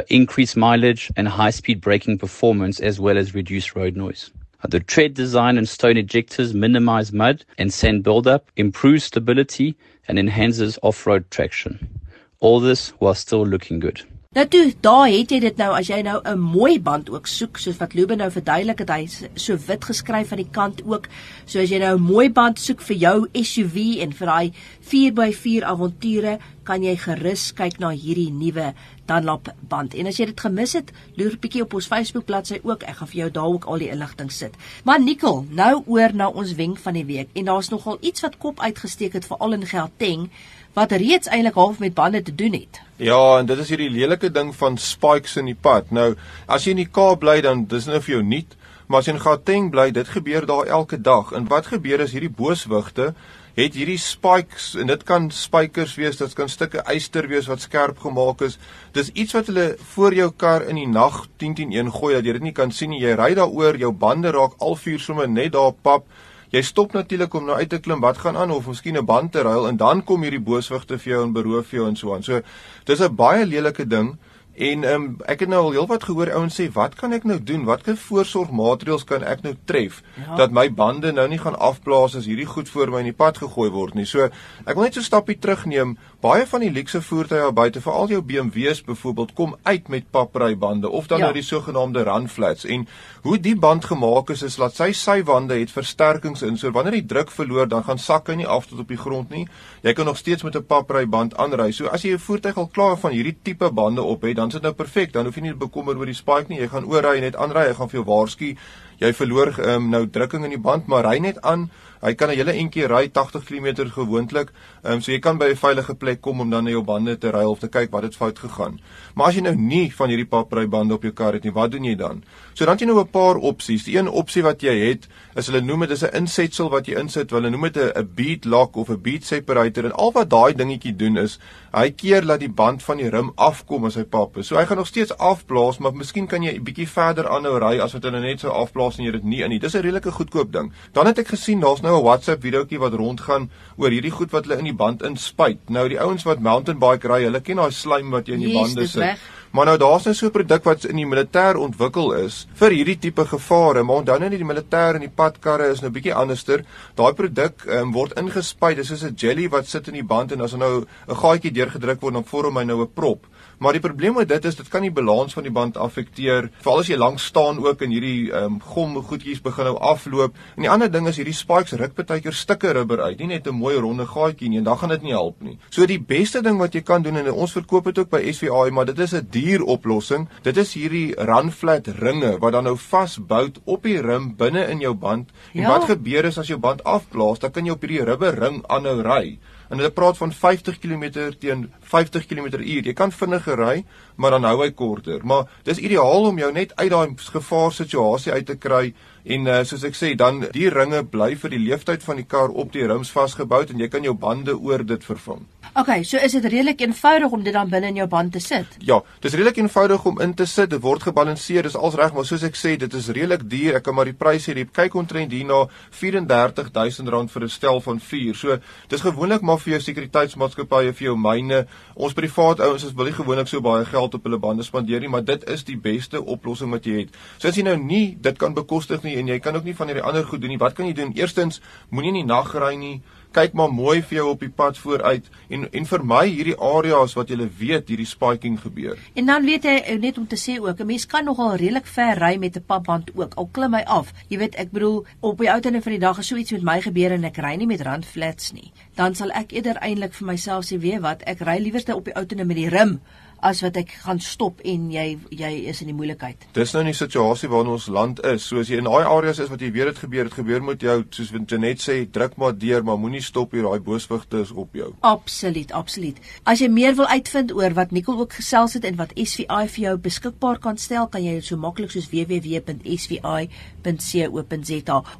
increased 0.08 0.56
mileage, 0.56 1.10
and 1.16 1.28
high 1.28 1.50
speed 1.50 1.80
braking 1.80 2.18
performance, 2.18 2.80
as 2.80 3.00
well 3.00 3.18
as 3.18 3.34
reduced 3.34 3.74
road 3.74 3.96
noise. 3.96 4.30
Uh, 4.62 4.68
the 4.68 4.80
tread 4.80 5.14
design 5.14 5.56
and 5.58 5.68
stone 5.68 5.96
ejectors 5.96 6.54
minimize 6.54 7.12
mud 7.12 7.44
and 7.58 7.72
sand 7.72 8.02
buildup, 8.02 8.50
improves 8.56 9.04
stability, 9.04 9.76
and 10.06 10.18
enhances 10.18 10.78
off 10.82 11.06
road 11.06 11.30
traction. 11.30 12.00
All 12.40 12.60
this 12.60 12.90
while 13.00 13.14
still 13.14 13.46
looking 13.46 13.80
good. 13.80 14.02
Nou 14.30 14.44
toe, 14.46 14.68
daar 14.78 15.08
het 15.10 15.32
jy 15.34 15.40
dit 15.42 15.56
nou 15.58 15.72
as 15.74 15.88
jy 15.90 15.96
nou 16.06 16.20
'n 16.22 16.38
mooi 16.38 16.78
band 16.80 17.08
ook 17.10 17.26
soek, 17.26 17.58
soos 17.58 17.78
wat 17.78 17.94
Luben 17.94 18.18
nou 18.18 18.30
verduidelik 18.30 18.78
het, 18.78 18.90
hy 18.90 19.06
so 19.34 19.56
wit 19.56 19.84
geskryf 19.84 20.30
aan 20.30 20.38
die 20.38 20.52
kant 20.52 20.82
ook. 20.86 21.08
So 21.46 21.58
as 21.58 21.70
jy 21.70 21.78
nou 21.78 21.96
'n 21.96 22.02
mooi 22.02 22.30
band 22.30 22.58
soek 22.60 22.80
vir 22.80 22.96
jou 22.96 23.28
SUV 23.32 23.98
en 23.98 24.12
vir 24.12 24.26
daai 24.26 24.52
4x4 24.80 25.64
avonture, 25.64 26.38
kan 26.64 26.82
jy 26.82 26.96
gerus 26.96 27.52
kyk 27.52 27.80
na 27.80 27.90
hierdie 27.90 28.30
nuwe 28.30 28.74
Dunlop 29.06 29.48
band. 29.68 29.94
En 29.94 30.06
as 30.06 30.16
jy 30.16 30.26
dit 30.26 30.40
gemis 30.40 30.72
het, 30.72 30.92
loer 31.16 31.36
bietjie 31.36 31.62
op 31.62 31.74
ons 31.74 31.86
Facebook 31.86 32.24
bladsy 32.24 32.60
ook. 32.62 32.82
Ek 32.82 32.96
gaan 32.96 33.08
vir 33.08 33.18
jou 33.18 33.30
daar 33.30 33.50
ook 33.50 33.64
al 33.64 33.78
die 33.78 33.90
inligting 33.90 34.30
sit. 34.32 34.54
Maar 34.84 35.00
Nicole, 35.00 35.44
nou 35.50 35.82
oor 35.86 36.14
na 36.14 36.28
ons 36.28 36.54
wenk 36.54 36.78
van 36.78 36.94
die 36.94 37.04
week. 37.04 37.28
En 37.34 37.44
daar's 37.44 37.68
nogal 37.70 37.98
iets 38.00 38.20
wat 38.20 38.38
kop 38.38 38.60
uitgesteek 38.60 39.12
het 39.12 39.26
veral 39.26 39.52
in 39.52 39.66
Gauteng 39.66 40.30
wat 40.74 40.92
reeds 40.92 41.28
eintlik 41.28 41.58
half 41.58 41.78
met 41.78 41.94
bande 41.94 42.22
te 42.22 42.34
doen 42.34 42.52
het. 42.52 42.80
Ja, 42.96 43.38
en 43.38 43.46
dit 43.46 43.58
is 43.58 43.68
hierdie 43.72 43.90
lelike 43.90 44.30
ding 44.30 44.54
van 44.56 44.78
spikes 44.78 45.36
in 45.40 45.50
die 45.50 45.58
pad. 45.58 45.90
Nou, 45.90 46.14
as 46.46 46.64
jy 46.64 46.76
in 46.76 46.84
die 46.84 46.90
Kaap 46.92 47.22
bly 47.24 47.40
dan 47.44 47.66
dis 47.70 47.88
nou 47.90 48.00
vir 48.00 48.18
jou 48.18 48.22
nuut, 48.22 48.56
maar 48.86 49.00
as 49.00 49.08
jy 49.08 49.16
in 49.16 49.22
Gauteng 49.22 49.68
bly, 49.70 49.90
dit 49.94 50.08
gebeur 50.08 50.46
daar 50.46 50.66
elke 50.66 51.00
dag. 51.00 51.32
En 51.32 51.48
wat 51.50 51.70
gebeur 51.72 52.02
is 52.04 52.12
hierdie 52.12 52.32
booswigte 52.32 53.14
het 53.58 53.74
hierdie 53.74 53.98
spikes 53.98 54.72
en 54.78 54.88
dit 54.90 55.02
kan 55.06 55.26
spykers 55.34 55.96
wees, 55.98 56.18
dit 56.20 56.34
kan 56.38 56.48
stukke 56.48 56.82
yster 56.94 57.26
wees 57.30 57.48
wat 57.50 57.62
skerp 57.64 57.98
gemaak 58.04 58.44
is. 58.46 58.56
Dis 58.96 59.10
iets 59.12 59.34
wat 59.36 59.50
hulle 59.50 59.66
voor 59.94 60.14
jou 60.16 60.30
kar 60.36 60.66
in 60.70 60.78
die 60.78 60.88
nag 60.88 61.24
10-10-1 61.42 61.92
gooi 61.96 62.14
dat 62.16 62.28
jy 62.28 62.36
dit 62.38 62.46
nie 62.48 62.56
kan 62.56 62.72
sien 62.74 62.92
nie. 62.94 63.02
Jy 63.02 63.16
ry 63.18 63.32
daaroor, 63.38 63.78
jou 63.80 63.92
bande 63.92 64.32
raak 64.36 64.56
al 64.62 64.78
vier 64.80 65.02
sommer 65.02 65.28
net 65.28 65.54
daar 65.56 65.74
pap. 65.74 66.06
Jy 66.50 66.62
stop 66.66 66.92
natuurlik 66.92 67.34
om 67.34 67.44
nou 67.46 67.56
uit 67.58 67.68
te 67.70 67.78
klim, 67.78 68.00
wat 68.02 68.18
gaan 68.18 68.36
aan 68.36 68.50
of 68.50 68.66
miskien 68.66 68.96
'n 68.98 69.04
band 69.06 69.32
te 69.32 69.42
ruil 69.42 69.68
en 69.68 69.76
dan 69.76 70.04
kom 70.04 70.22
hierdie 70.22 70.40
booswigte 70.40 70.98
vir 70.98 71.12
jou 71.12 71.22
en 71.24 71.32
beroof 71.32 71.70
jou 71.70 71.86
en 71.88 71.96
so 71.96 72.14
aan. 72.14 72.22
So 72.22 72.40
dis 72.84 73.00
'n 73.00 73.14
baie 73.14 73.46
lelike 73.46 73.86
ding. 73.86 74.18
En 74.60 74.84
ehm 74.84 75.02
um, 75.02 75.16
ek 75.24 75.40
het 75.40 75.48
nou 75.48 75.60
al 75.62 75.70
heelwat 75.72 76.04
gehoor 76.04 76.32
ouens 76.36 76.60
sê, 76.60 76.72
"Wat 76.72 76.94
kan 76.94 77.12
ek 77.12 77.24
nou 77.24 77.42
doen? 77.42 77.64
Watter 77.64 77.96
voorsorgmaatreëls 77.96 79.04
kan 79.04 79.22
ek 79.22 79.42
nou 79.42 79.54
tref 79.64 80.02
ja. 80.16 80.36
dat 80.36 80.50
my 80.50 80.74
bande 80.74 81.12
nou 81.12 81.28
nie 81.28 81.38
gaan 81.38 81.58
afblaas 81.58 82.16
as 82.16 82.26
hierdie 82.26 82.46
goed 82.46 82.68
voor 82.68 82.90
my 82.90 82.98
in 82.98 83.04
die 83.04 83.12
pad 83.12 83.38
gegooi 83.38 83.70
word 83.70 83.94
nie?" 83.94 84.04
So, 84.04 84.24
ek 84.66 84.74
wil 84.74 84.82
net 84.82 84.94
so 84.94 85.00
'n 85.00 85.04
stappie 85.04 85.38
terugneem. 85.38 85.98
Baie 86.20 86.44
van 86.44 86.60
die 86.60 86.68
luxe 86.68 86.98
voertuie 87.00 87.38
daar 87.40 87.54
buite, 87.56 87.80
veral 87.80 88.10
jou 88.12 88.18
BMW's 88.20 88.82
byvoorbeeld, 88.84 89.30
kom 89.32 89.54
uit 89.64 89.86
met 89.88 90.10
paprybande 90.12 90.88
of 90.88 91.06
dan 91.08 91.18
ja. 91.18 91.24
nou 91.24 91.34
die 91.38 91.44
sogenaamde 91.46 92.02
run 92.04 92.26
flats. 92.28 92.66
En 92.68 92.84
hoe 93.22 93.38
die 93.40 93.54
band 93.56 93.86
gemaak 93.88 94.28
is, 94.34 94.42
is 94.44 94.58
dat 94.60 94.76
sy 94.76 94.90
sywande 94.92 95.56
het 95.56 95.72
versterkings 95.72 96.44
in. 96.44 96.58
So 96.60 96.74
wanneer 96.76 96.98
die 96.98 97.06
druk 97.08 97.32
verloor, 97.32 97.70
dan 97.72 97.86
gaan 97.88 97.98
sak 97.98 98.28
hy 98.28 98.36
nie 98.42 98.46
af 98.46 98.68
tot 98.68 98.82
op 98.84 98.92
die 98.92 99.00
grond 99.00 99.32
nie. 99.32 99.46
Jy 99.80 99.96
kan 99.96 100.10
nog 100.12 100.20
steeds 100.20 100.44
met 100.44 100.60
'n 100.60 100.66
papryband 100.68 101.38
aanry. 101.40 101.72
So 101.72 101.88
as 101.88 102.04
jy 102.04 102.12
'n 102.12 102.18
voertuig 102.18 102.56
al 102.56 102.68
klaar 102.68 102.98
van 102.98 103.16
hierdie 103.16 103.36
tipe 103.42 103.70
bande 103.72 104.02
op 104.02 104.22
het, 104.22 104.36
dan 104.36 104.48
is 104.48 104.52
dit 104.52 104.62
nou 104.62 104.74
perfek. 104.74 105.12
Dan 105.12 105.24
hoef 105.24 105.34
jy 105.34 105.42
nie 105.42 105.54
bekommer 105.54 105.96
oor 105.96 106.06
die 106.06 106.14
spike 106.14 106.48
nie. 106.48 106.60
Jy 106.60 106.68
gaan 106.68 106.84
oorry 106.84 107.20
net 107.20 107.36
aanry, 107.36 107.68
hy 107.68 107.74
gaan 107.74 107.88
vir 107.88 108.04
jou 108.04 108.04
waarsku. 108.04 108.56
Jy 108.98 109.12
verloor 109.12 109.56
um, 109.68 109.88
nou 109.88 110.06
drukking 110.06 110.44
in 110.44 110.50
die 110.50 110.60
band, 110.60 110.86
maar 110.86 111.04
ry 111.04 111.18
net 111.18 111.40
aan 111.40 111.70
Hy 112.00 112.14
kan 112.14 112.30
'n 112.30 112.36
hele 112.36 112.52
entjie 112.52 112.86
ry 112.88 113.08
80 113.08 113.44
km 113.44 113.88
gewoonlik. 113.88 114.52
Ehm 114.82 114.92
um, 114.92 115.00
so 115.00 115.12
jy 115.12 115.18
kan 115.20 115.38
by 115.38 115.50
'n 115.50 115.56
veilige 115.56 115.94
plek 115.94 116.20
kom 116.20 116.40
om 116.40 116.50
dan 116.50 116.64
na 116.64 116.70
jou 116.70 116.82
bande 116.82 117.18
te 117.18 117.30
ry 117.30 117.44
of 117.44 117.58
te 117.58 117.68
kyk 117.68 117.90
wat 117.90 118.02
het 118.02 118.16
fout 118.16 118.38
gegaan. 118.38 118.80
Maar 119.14 119.26
as 119.26 119.34
jy 119.34 119.42
nou 119.42 119.54
nie 119.54 119.92
van 119.92 120.08
hierdie 120.08 120.28
paprybbande 120.28 120.94
op 120.94 121.02
jou 121.02 121.12
kar 121.12 121.32
het 121.32 121.44
nie, 121.44 121.52
wat 121.52 121.70
doen 121.70 121.84
jy 121.84 121.94
dan? 121.94 122.24
So 122.60 122.66
dan 122.68 122.76
het 122.76 122.82
jy 122.84 122.90
nou 122.90 123.00
'n 123.00 123.08
paar 123.08 123.36
opsies. 123.36 123.84
Die 123.84 123.96
een 123.96 124.08
opsie 124.08 124.42
wat 124.42 124.60
jy 124.60 124.74
het, 124.88 125.08
is 125.34 125.46
hulle 125.46 125.62
noem 125.62 125.80
dit 125.80 125.90
is 125.90 126.02
'n 126.04 126.14
insetsel 126.14 126.68
wat 126.68 126.86
jy 126.86 126.98
insit. 126.98 127.30
Hulle 127.30 127.48
noem 127.50 127.70
dit 127.72 127.76
'n 127.96 128.08
bead 128.14 128.44
lock 128.44 128.76
of 128.76 128.90
'n 128.90 129.00
bead 129.00 129.24
separator 129.24 129.84
en 129.84 129.92
al 129.92 130.12
wat 130.12 130.28
daai 130.30 130.52
dingetjie 130.54 130.96
doen 130.96 131.16
is 131.16 131.38
hy 131.72 131.90
keer 131.90 132.26
dat 132.26 132.40
die 132.40 132.48
band 132.50 132.82
van 132.82 132.96
die 132.96 133.08
rim 133.08 133.32
afkom 133.36 133.84
as 133.84 133.94
hy 133.94 134.02
pap 134.02 134.36
is. 134.36 134.46
So 134.46 134.56
hy 134.56 134.66
gaan 134.66 134.76
nog 134.76 134.86
steeds 134.86 135.16
afblaas, 135.16 135.78
maar 135.78 135.94
miskien 135.94 136.26
kan 136.26 136.42
jy 136.42 136.54
'n 136.58 136.64
bietjie 136.64 136.88
verder 136.88 137.28
aanhou 137.28 137.58
ry 137.58 137.78
as 137.80 137.92
wat 137.92 138.02
hulle 138.02 138.20
net 138.20 138.40
so 138.40 138.48
afblaas 138.48 138.98
en 138.98 139.04
jy 139.04 139.12
dit 139.12 139.24
nie 139.24 139.42
in 139.42 139.50
nie. 139.50 139.58
Dis 139.58 139.74
'n 139.74 139.80
redelike 139.80 140.10
goedkoop 140.10 140.52
ding. 140.52 140.72
Dan 140.92 141.06
het 141.06 141.18
ek 141.18 141.28
gesien 141.28 141.60
daar's 141.60 141.80
nou 141.80 141.98
'n 141.98 142.02
WhatsApp 142.04 142.42
videoetjie 142.42 142.78
wat 142.78 142.92
rondgaan 142.92 143.50
oor 143.76 143.90
hierdie 143.90 144.10
goed 144.10 144.30
wat 144.32 144.44
hulle 144.44 144.58
in 144.58 144.64
die 144.64 144.74
band 144.74 145.02
inspuit. 145.02 145.58
Nou 145.70 145.88
die 145.88 146.00
ouens 146.00 146.24
wat 146.24 146.40
mountain 146.40 146.78
bike 146.78 147.08
ry, 147.08 147.22
hulle 147.22 147.40
ken 147.40 147.56
daai 147.56 147.70
slijm 147.70 148.10
wat 148.10 148.26
jy 148.26 148.34
in 148.34 148.40
die 148.40 148.48
Yes, 148.52 148.74
bande 148.74 148.86
sit. 148.86 149.00
weg. 149.00 149.18
Maar 149.50 149.66
nou 149.66 149.78
daar's 149.82 150.04
nou 150.06 150.14
so 150.14 150.26
'n 150.26 150.30
produk 150.30 150.64
wat 150.64 150.84
in 150.84 150.96
die 150.96 151.06
militêr 151.06 151.56
ontwikkel 151.58 152.12
is 152.12 152.46
vir 152.54 152.70
hierdie 152.70 152.98
tipe 152.98 153.24
gevare, 153.26 153.82
maar 153.82 153.96
onthou 153.96 154.18
nie 154.18 154.28
die 154.28 154.44
militêr 154.44 154.94
en 154.94 155.00
die 155.00 155.16
padkarre 155.16 155.70
is 155.70 155.80
nou 155.80 155.90
bietjie 155.90 156.14
anderster. 156.14 156.64
Daai 156.94 157.12
produk 157.12 157.66
um, 157.66 157.92
word 157.92 158.12
ingespuit, 158.18 158.76
dis 158.76 158.86
soos 158.86 159.02
'n 159.02 159.14
jelly 159.16 159.48
wat 159.48 159.66
sit 159.66 159.88
in 159.88 159.94
die 159.94 160.04
band 160.04 160.32
en 160.32 160.40
as 160.40 160.52
er 160.52 160.58
nou 160.58 160.86
'n 161.08 161.14
gaatjie 161.14 161.50
deurgedruk 161.50 162.00
word, 162.00 162.14
dan 162.14 162.24
vorm 162.24 162.56
hy 162.56 162.64
nou 162.64 162.82
'n 162.82 162.92
prop. 162.94 163.26
Maar 163.60 163.76
die 163.76 163.82
probleem 163.84 164.14
met 164.16 164.28
dit 164.28 164.44
is 164.48 164.56
dit 164.56 164.68
kan 164.72 164.80
die 164.86 164.90
balans 164.90 165.34
van 165.36 165.44
die 165.44 165.52
band 165.52 165.76
affekteer, 165.76 166.46
veral 166.64 166.78
as 166.80 166.88
jy 166.88 166.96
lank 166.96 167.20
staan 167.20 167.58
ook 167.60 167.82
en 167.84 167.90
hierdie 167.92 168.30
ehm 168.32 168.54
um, 168.54 168.60
gom 168.60 168.94
goedjies 169.04 169.42
begin 169.44 169.68
nou 169.68 169.74
afloop. 169.84 170.38
En 170.56 170.64
die 170.64 170.70
ander 170.72 170.88
ding 170.90 171.08
is 171.10 171.18
hierdie 171.20 171.36
spikes 171.36 171.76
ruk 171.76 171.92
baie 171.98 172.22
keer 172.24 172.32
stukke 172.32 172.72
rubber 172.72 173.02
uit, 173.04 173.18
nie 173.18 173.26
net 173.34 173.46
'n 173.46 173.54
mooi 173.54 173.74
ronde 173.76 174.06
gaatjie 174.06 174.48
nie 174.48 174.58
en 174.58 174.64
dan 174.64 174.78
gaan 174.78 174.88
dit 174.88 175.02
nie 175.02 175.12
help 175.12 175.42
nie. 175.42 175.58
So 175.70 175.86
die 175.86 176.00
beste 176.00 176.42
ding 176.42 176.58
wat 176.58 176.72
jy 176.74 176.80
kan 176.80 177.02
doen 177.02 177.16
en 177.16 177.32
ons 177.32 177.52
verkoop 177.52 177.84
dit 177.84 177.98
ook 177.98 178.10
by 178.10 178.32
SVI, 178.32 178.70
maar 178.70 178.86
dit 178.86 178.98
is 178.98 179.12
'n 179.14 179.28
duur 179.30 179.62
oplossing. 179.62 180.28
Dit 180.42 180.56
is 180.56 180.74
hierdie 180.74 181.14
run 181.16 181.50
flat 181.52 181.86
ringe 181.86 182.38
wat 182.40 182.52
dan 182.52 182.64
nou 182.64 182.76
vasbou 182.76 183.50
op 183.64 183.82
die 183.82 184.00
rim 184.00 184.36
binne 184.36 184.68
in 184.70 184.80
jou 184.80 184.94
band. 184.94 185.28
En 185.54 185.60
Ja. 185.60 185.68
wat 185.68 185.84
gebeur 185.84 186.24
is 186.24 186.38
as 186.38 186.48
jou 186.48 186.58
band 186.58 186.84
afblaas, 186.84 187.38
dan 187.38 187.50
kan 187.50 187.64
jy 187.66 187.72
op 187.72 187.80
hierdie 187.80 188.04
rubber 188.04 188.38
ring 188.38 188.64
aanhou 188.68 189.02
ry. 189.02 189.38
En 189.70 189.78
hulle 189.78 189.92
praat 189.94 190.18
van 190.18 190.32
50 190.34 190.78
km 190.82 191.04
teen 191.38 191.68
50 191.92 192.26
km/h. 192.26 192.86
Jy 192.88 192.94
kan 192.98 193.12
vinniger 193.14 193.58
ry, 193.58 193.84
maar 194.18 194.34
dan 194.34 194.48
hou 194.48 194.56
hy 194.64 194.72
korter. 194.74 195.22
Maar 195.22 195.46
dis 195.62 195.78
ideaal 195.78 196.26
om 196.32 196.38
jou 196.38 196.50
net 196.52 196.74
uit 196.74 196.90
daai 196.90 197.14
gevaarsituasie 197.14 198.32
uit 198.32 198.46
te 198.46 198.58
kry 198.58 198.90
en 199.24 199.46
uh, 199.46 199.62
soos 199.64 199.84
ek 199.84 199.94
sê, 199.94 200.14
dan 200.16 200.44
die 200.52 200.68
ringe 200.68 201.04
bly 201.04 201.34
vir 201.36 201.50
die 201.50 201.62
lewensduur 201.66 202.04
van 202.06 202.16
die 202.16 202.28
kar 202.28 202.50
op 202.50 202.72
die 202.72 202.86
rims 202.86 203.10
vasgebou 203.10 203.64
en 203.66 203.80
jy 203.80 203.88
kan 203.88 204.04
jou 204.04 204.14
bande 204.14 204.56
oor 204.58 204.84
dit 204.84 205.04
vervang. 205.04 205.46
Okay, 205.72 206.02
so 206.02 206.18
is 206.18 206.32
dit 206.34 206.44
redelik 206.44 206.80
eenvoudig 206.82 207.30
om 207.30 207.42
dit 207.46 207.54
dan 207.54 207.68
binne 207.70 207.92
in 207.92 207.98
jou 208.00 208.06
band 208.10 208.32
te 208.34 208.40
sit. 208.42 208.72
Ja, 208.82 208.96
dis 209.22 209.36
redelik 209.38 209.60
eenvoudig 209.60 210.02
om 210.04 210.18
in 210.20 210.32
te 210.34 210.44
sit. 210.44 210.72
Dit 210.72 210.82
word 210.82 211.04
gebalanseer, 211.06 211.62
dis 211.62 211.76
als 211.78 211.94
reg, 211.94 212.10
maar 212.16 212.26
soos 212.26 212.42
ek 212.42 212.58
sê, 212.58 212.72
dit 212.80 212.94
is 212.98 213.06
redelik 213.14 213.44
duur. 213.46 213.76
Ek 213.78 213.84
kan 213.86 213.94
maar 213.94 214.10
die 214.10 214.16
prys 214.18 214.48
hê, 214.50 214.56
jy 214.58 214.64
kyk 214.66 214.96
omtrent 214.98 215.30
hierna 215.30 215.60
R34000 215.94 217.30
vir 217.30 217.44
'n 217.46 217.48
stel 217.48 217.78
van 217.80 218.00
4. 218.00 218.34
So, 218.34 218.58
dis 218.88 219.00
gewoonlik 219.00 219.42
maar 219.42 219.58
vir 219.58 219.78
jou 219.78 219.80
sekuriteitsmaatskappye, 219.80 220.92
vir 220.92 221.06
jou 221.06 221.16
myne. 221.16 221.66
Ons 221.94 222.14
privaat 222.14 222.60
ouens 222.60 222.84
is 222.84 222.92
wil 222.92 223.04
nie 223.04 223.14
gewoonlik 223.14 223.48
so 223.48 223.60
baie 223.60 223.84
geld 223.84 224.14
op 224.14 224.24
hulle 224.24 224.38
bande 224.38 224.62
spandeer 224.62 225.00
nie, 225.00 225.08
maar 225.08 225.24
dit 225.24 225.48
is 225.48 225.62
die 225.64 225.76
beste 225.76 226.20
oplossing 226.20 226.70
wat 226.72 226.84
jy 226.84 226.98
het. 226.98 227.14
So 227.38 227.48
as 227.48 227.54
jy 227.54 227.62
nou 227.62 227.76
nie 227.76 228.16
dit 228.20 228.38
kan 228.38 228.54
bekostig 228.54 229.02
nie 229.04 229.09
en 229.18 229.28
jy 229.28 229.38
kan 229.38 229.56
ook 229.56 229.64
nie 229.64 229.74
van 229.74 229.86
hierdie 229.86 230.04
ander 230.04 230.24
goed 230.24 230.40
doen 230.40 230.50
nie, 230.50 230.58
wat 230.58 230.74
kan 230.74 230.86
jy 230.86 230.92
doen? 230.92 231.12
Eerstens, 231.14 231.60
moenie 231.90 232.14
in 232.14 232.22
die 232.22 232.28
nag 232.28 232.54
ry 232.54 232.74
nie 232.76 233.00
kyk 233.34 233.54
maar 233.54 233.70
mooi 233.70 234.00
vir 234.02 234.16
jou 234.18 234.26
op 234.32 234.40
die 234.42 234.50
pad 234.50 234.78
vooruit 234.80 235.26
en 235.54 235.66
en 235.78 235.86
vermy 235.86 236.22
hierdie 236.26 236.56
areas 236.70 237.14
wat 237.18 237.30
jy 237.30 237.46
weet 237.60 237.90
hierdie 237.92 238.08
spiking 238.08 238.56
gebeur. 238.60 238.98
En 239.14 239.30
dan 239.30 239.46
weet 239.46 239.68
jy 239.68 239.76
eh, 239.78 239.98
net 240.02 240.18
om 240.18 240.26
te 240.26 240.36
sê 240.36 240.58
ook, 240.58 240.80
'n 240.80 240.86
mens 240.86 241.06
kan 241.06 241.24
nogal 241.24 241.54
redelik 241.54 241.86
ver 241.86 242.18
ry 242.18 242.36
met 242.36 242.56
'n 242.56 242.64
papband 242.66 243.10
ook. 243.14 243.34
Al 243.34 243.48
klim 243.52 243.74
hy 243.74 243.82
af. 243.86 244.12
Jy 244.28 244.38
weet, 244.38 244.54
ek 244.54 244.70
bedoel, 244.70 245.04
op 245.20 245.38
die 245.38 245.50
ou 245.50 245.60
tande 245.60 245.82
van 245.82 245.92
die 245.92 246.00
dag 246.00 246.18
as 246.18 246.26
so 246.26 246.36
iets 246.36 246.52
met 246.52 246.62
my 246.62 246.80
gebeur 246.80 247.12
en 247.12 247.24
ek 247.24 247.36
ry 247.36 247.54
nie 247.54 247.66
met 247.66 247.80
randflats 247.80 248.52
nie, 248.52 248.72
dan 248.94 249.14
sal 249.14 249.30
ek 249.30 249.52
eerder 249.52 249.76
eintlik 249.76 250.14
vir 250.14 250.26
myself 250.26 250.64
sê, 250.64 250.78
weet 250.78 251.00
wat, 251.00 251.22
ek 251.22 251.40
ry 251.40 251.58
liewer 251.58 251.94
op 251.94 252.04
die 252.04 252.14
ou 252.16 252.24
tande 252.26 252.44
met 252.44 252.56
die 252.56 252.68
rim 252.68 253.00
as 253.42 253.62
wat 253.64 253.76
ek 253.80 253.90
gaan 254.04 254.20
stop 254.20 254.60
en 254.64 254.90
jy 254.92 255.18
jy 255.30 255.52
is 255.70 255.80
in 255.80 255.88
die 255.90 255.96
moeilikheid. 255.96 256.46
Dis 256.56 256.72
nou 256.74 256.82
nie 256.84 256.90
die 256.90 256.98
situasie 256.98 257.48
waarin 257.50 257.72
ons 257.74 257.88
land 257.92 258.20
is. 258.26 258.44
So 258.46 258.60
as 258.62 258.68
jy 258.70 258.76
in 258.80 258.88
daai 258.88 259.04
areas 259.06 259.38
is 259.42 259.50
wat 259.52 259.60
jy 259.62 259.70
weet 259.74 259.86
dit 259.92 259.98
gebeur, 260.04 260.24
dit 260.28 260.38
gebeur 260.40 260.62
met 260.64 260.80
jou, 260.84 260.96
soos 261.14 261.30
wat 261.34 261.50
Janet 261.50 261.80
sê, 261.82 261.94
druk 262.10 262.36
maar 262.40 262.54
deur, 262.58 262.82
maar 262.86 262.98
moenie 263.00 263.22
stop 263.24 263.52
hier, 263.54 263.64
daai 263.68 263.80
booswigte 263.84 264.36
is 264.44 264.52
op 264.52 264.70
jou. 264.76 264.90
Absoluut, 265.06 265.70
absoluut. 265.76 266.16
As 266.48 266.58
jy 266.62 266.68
meer 266.72 266.94
wil 266.98 267.08
uitvind 267.10 267.48
oor 267.56 267.72
wat 267.78 267.90
Nicole 267.94 268.20
ook 268.24 268.34
gesels 268.40 268.74
het 268.78 268.84
en 268.88 268.96
wat 269.00 269.14
SVI 269.16 269.64
vir 269.74 269.82
jou 269.84 269.96
beskikbaar 270.08 270.58
kan 270.62 270.76
stel, 270.80 271.06
kan 271.12 271.22
jy 271.24 271.34
dit 271.38 271.46
so 271.46 271.56
maklik 271.60 271.90
soos 271.94 272.08
www.svi.co.za. 272.10 272.66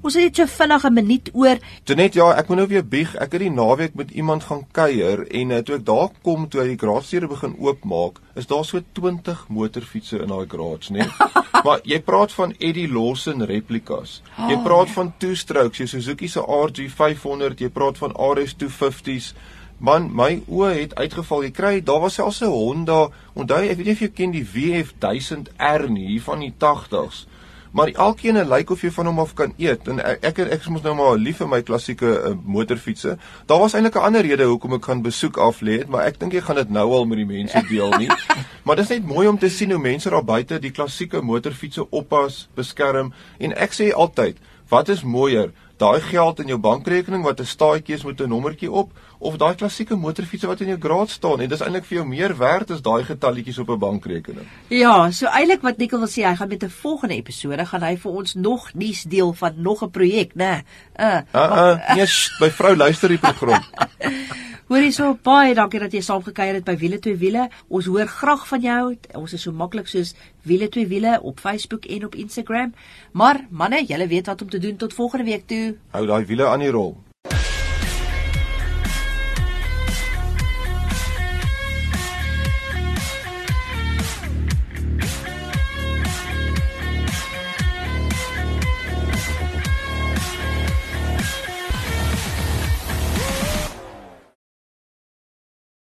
Ons 0.02 0.14
het 0.18 0.24
net 0.26 0.37
so 0.37 0.46
vinnig 0.59 0.83
'n 0.85 0.94
minuut 0.94 1.26
oor. 1.33 1.56
Janet, 1.85 2.14
ja, 2.14 2.26
ek 2.37 2.48
moet 2.48 2.59
nou 2.59 2.68
weer 2.68 2.87
bieg. 2.87 3.14
Ek 3.16 3.33
het 3.33 3.40
die 3.40 3.50
naweek 3.50 3.94
met 3.94 4.11
iemand 4.11 4.42
gaan 4.44 4.66
kuier 4.72 5.26
en 5.30 5.50
uh, 5.50 5.59
toe 5.59 5.74
ek 5.76 5.85
daar 5.87 6.09
kom 6.22 6.48
toe 6.48 6.61
hy 6.61 6.68
die 6.74 6.78
garage 6.78 7.20
begin 7.30 7.54
oopmaak, 7.59 8.10
is 8.35 8.46
daar 8.51 8.64
so 8.64 8.81
20 8.92 9.46
motorfietsse 9.49 10.18
in 10.23 10.33
daai 10.33 10.46
garage, 10.49 10.92
né? 10.92 11.07
maar 11.66 11.81
jy 11.85 12.01
praat 12.05 12.33
van 12.33 12.55
Eddie 12.59 12.88
Lawson 12.88 13.44
replikas. 13.46 14.20
Jy 14.49 14.59
praat 14.64 14.92
van 14.96 15.12
two-strokes, 15.18 15.83
jou 15.83 15.88
Suzuki 15.88 16.29
se 16.29 16.40
RG500, 16.40 17.64
jy 17.64 17.70
praat 17.75 17.99
van 18.01 18.14
RS 18.14 18.57
250s. 18.62 19.33
Man, 19.81 20.11
my 20.12 20.42
oë 20.44 20.75
het 20.77 20.94
uitgeval. 20.99 21.46
Jy 21.46 21.53
kry, 21.57 21.75
daar 21.81 22.03
was 22.05 22.18
selfs 22.20 22.42
'n 22.42 22.53
Honda. 22.53 23.09
Onthou, 23.33 23.62
ek 23.64 23.77
weet 23.77 23.87
nie 23.87 23.96
of 23.96 24.01
jy 24.01 24.11
ken 24.12 24.31
die 24.31 24.44
WF 24.44 24.92
1000R 24.99 25.88
nie, 25.88 26.07
hier 26.07 26.23
van 26.23 26.40
die 26.40 26.53
80s. 26.53 27.25
Maar 27.70 27.88
elkeen 27.88 28.38
lyk 28.48 28.70
of 28.70 28.80
jy 28.83 28.90
van 28.90 29.06
hom 29.06 29.20
af 29.22 29.35
kan 29.38 29.52
eet 29.59 29.88
en 29.88 30.00
ek 30.02 30.24
ek, 30.26 30.38
ek 30.56 30.64
is 30.64 30.70
mos 30.74 30.83
nou 30.83 30.94
maar 30.98 31.18
lief 31.18 31.38
vir 31.38 31.48
my 31.50 31.61
klassieke 31.62 32.09
uh, 32.11 32.33
motorfietsse. 32.35 33.14
Daar 33.46 33.62
was 33.62 33.76
eintlik 33.78 33.94
'n 33.94 34.06
ander 34.09 34.26
rede 34.26 34.48
hoekom 34.50 34.74
ek 34.74 34.88
gaan 34.90 35.02
besoek 35.02 35.38
af 35.38 35.61
lê 35.62 35.78
het, 35.78 35.88
maar 35.88 36.06
ek 36.06 36.18
dink 36.18 36.35
ek 36.35 36.44
gaan 36.44 36.56
dit 36.56 36.70
nou 36.70 36.90
al 36.90 37.06
met 37.06 37.22
die 37.22 37.26
mense 37.26 37.62
deel 37.68 37.94
nie. 37.98 38.11
maar 38.64 38.76
dit 38.76 38.85
is 38.85 38.96
net 38.98 39.06
mooi 39.06 39.28
om 39.28 39.38
te 39.38 39.48
sien 39.48 39.70
hoe 39.70 39.78
mense 39.78 40.11
daar 40.11 40.24
buite 40.24 40.59
die 40.59 40.70
klassieke 40.70 41.22
motorfietsse 41.22 41.87
oppas, 41.90 42.48
beskerm 42.54 43.12
en 43.38 43.54
ek 43.54 43.72
sê 43.72 43.92
altyd, 43.94 44.37
wat 44.68 44.88
is 44.88 45.02
mooier? 45.02 45.52
Daai 45.81 46.01
geld 46.05 46.43
in 46.43 46.51
jou 46.53 46.59
bankrekening 46.61 47.23
wat 47.25 47.40
'n 47.40 47.49
staatjie 47.49 47.95
is 47.95 48.05
met 48.05 48.21
'n 48.21 48.29
nommertjie 48.29 48.71
op 48.71 48.90
of 49.19 49.37
daai 49.37 49.55
klassieke 49.55 49.97
motorfietsse 49.97 50.47
wat 50.47 50.61
in 50.61 50.66
jou 50.66 50.79
garage 50.81 51.11
staan 51.11 51.40
en 51.40 51.49
dis 51.49 51.61
eintlik 51.61 51.85
vir 51.85 51.97
jou 51.97 52.07
meer 52.07 52.37
werd 52.37 52.71
as 52.71 52.83
daai 52.83 53.05
getalletjies 53.05 53.59
op 53.59 53.69
'n 53.71 53.79
bankrekening. 53.79 54.47
Ja, 54.69 55.11
so 55.11 55.27
eintlik 55.27 55.62
wat 55.62 55.79
Nicole 55.79 56.01
wil 56.01 56.09
sê, 56.09 56.29
hy 56.29 56.37
gaan 56.37 56.49
met 56.49 56.62
'n 56.62 56.71
volgende 56.71 57.14
episode 57.14 57.66
gaan 57.66 57.83
hy 57.83 57.97
vir 57.97 58.12
ons 58.12 58.35
nog 58.35 58.75
nuus 58.75 59.03
deel 59.03 59.33
van 59.33 59.53
nog 59.57 59.83
'n 59.83 59.90
projek, 59.90 60.35
né? 60.35 60.62
Uh, 60.97 61.21
Uh 61.33 61.51
uh, 61.51 61.95
nee, 61.95 62.07
sh, 62.07 62.29
my 62.40 62.51
vrou 62.51 62.77
luister 62.77 63.09
die 63.09 63.19
program. 63.19 63.64
Hoorie 64.70 64.92
so 64.94 65.16
baie 65.26 65.50
dankie 65.59 65.80
dat 65.83 65.94
jy 65.96 65.98
saam 66.06 66.20
gekuier 66.22 66.54
het 66.61 66.62
by 66.68 66.76
Wiele 66.78 67.00
twee 67.02 67.18
wiele. 67.18 67.48
Ons 67.74 67.88
hoor 67.90 68.06
graag 68.06 68.44
van 68.46 68.62
jou. 68.62 68.83
Ons 69.18 69.35
is 69.35 69.42
so 69.42 69.50
maklik 69.50 69.90
soos 69.90 70.12
Wiele 70.46 70.68
twee 70.70 70.87
wiele 70.87 71.16
op 71.26 71.42
Facebook 71.42 71.90
en 71.90 72.06
op 72.06 72.14
Instagram. 72.14 72.70
Maar 73.11 73.42
manne, 73.50 73.83
julle 73.83 74.06
weet 74.06 74.30
wat 74.30 74.46
om 74.46 74.54
te 74.54 74.62
doen 74.62 74.78
tot 74.78 74.94
volgende 74.94 75.26
week 75.26 75.48
toe. 75.50 75.74
Hou 75.90 76.06
daai 76.06 76.22
wiele 76.30 76.46
aan 76.46 76.62
die 76.62 76.70
rol. 76.70 76.94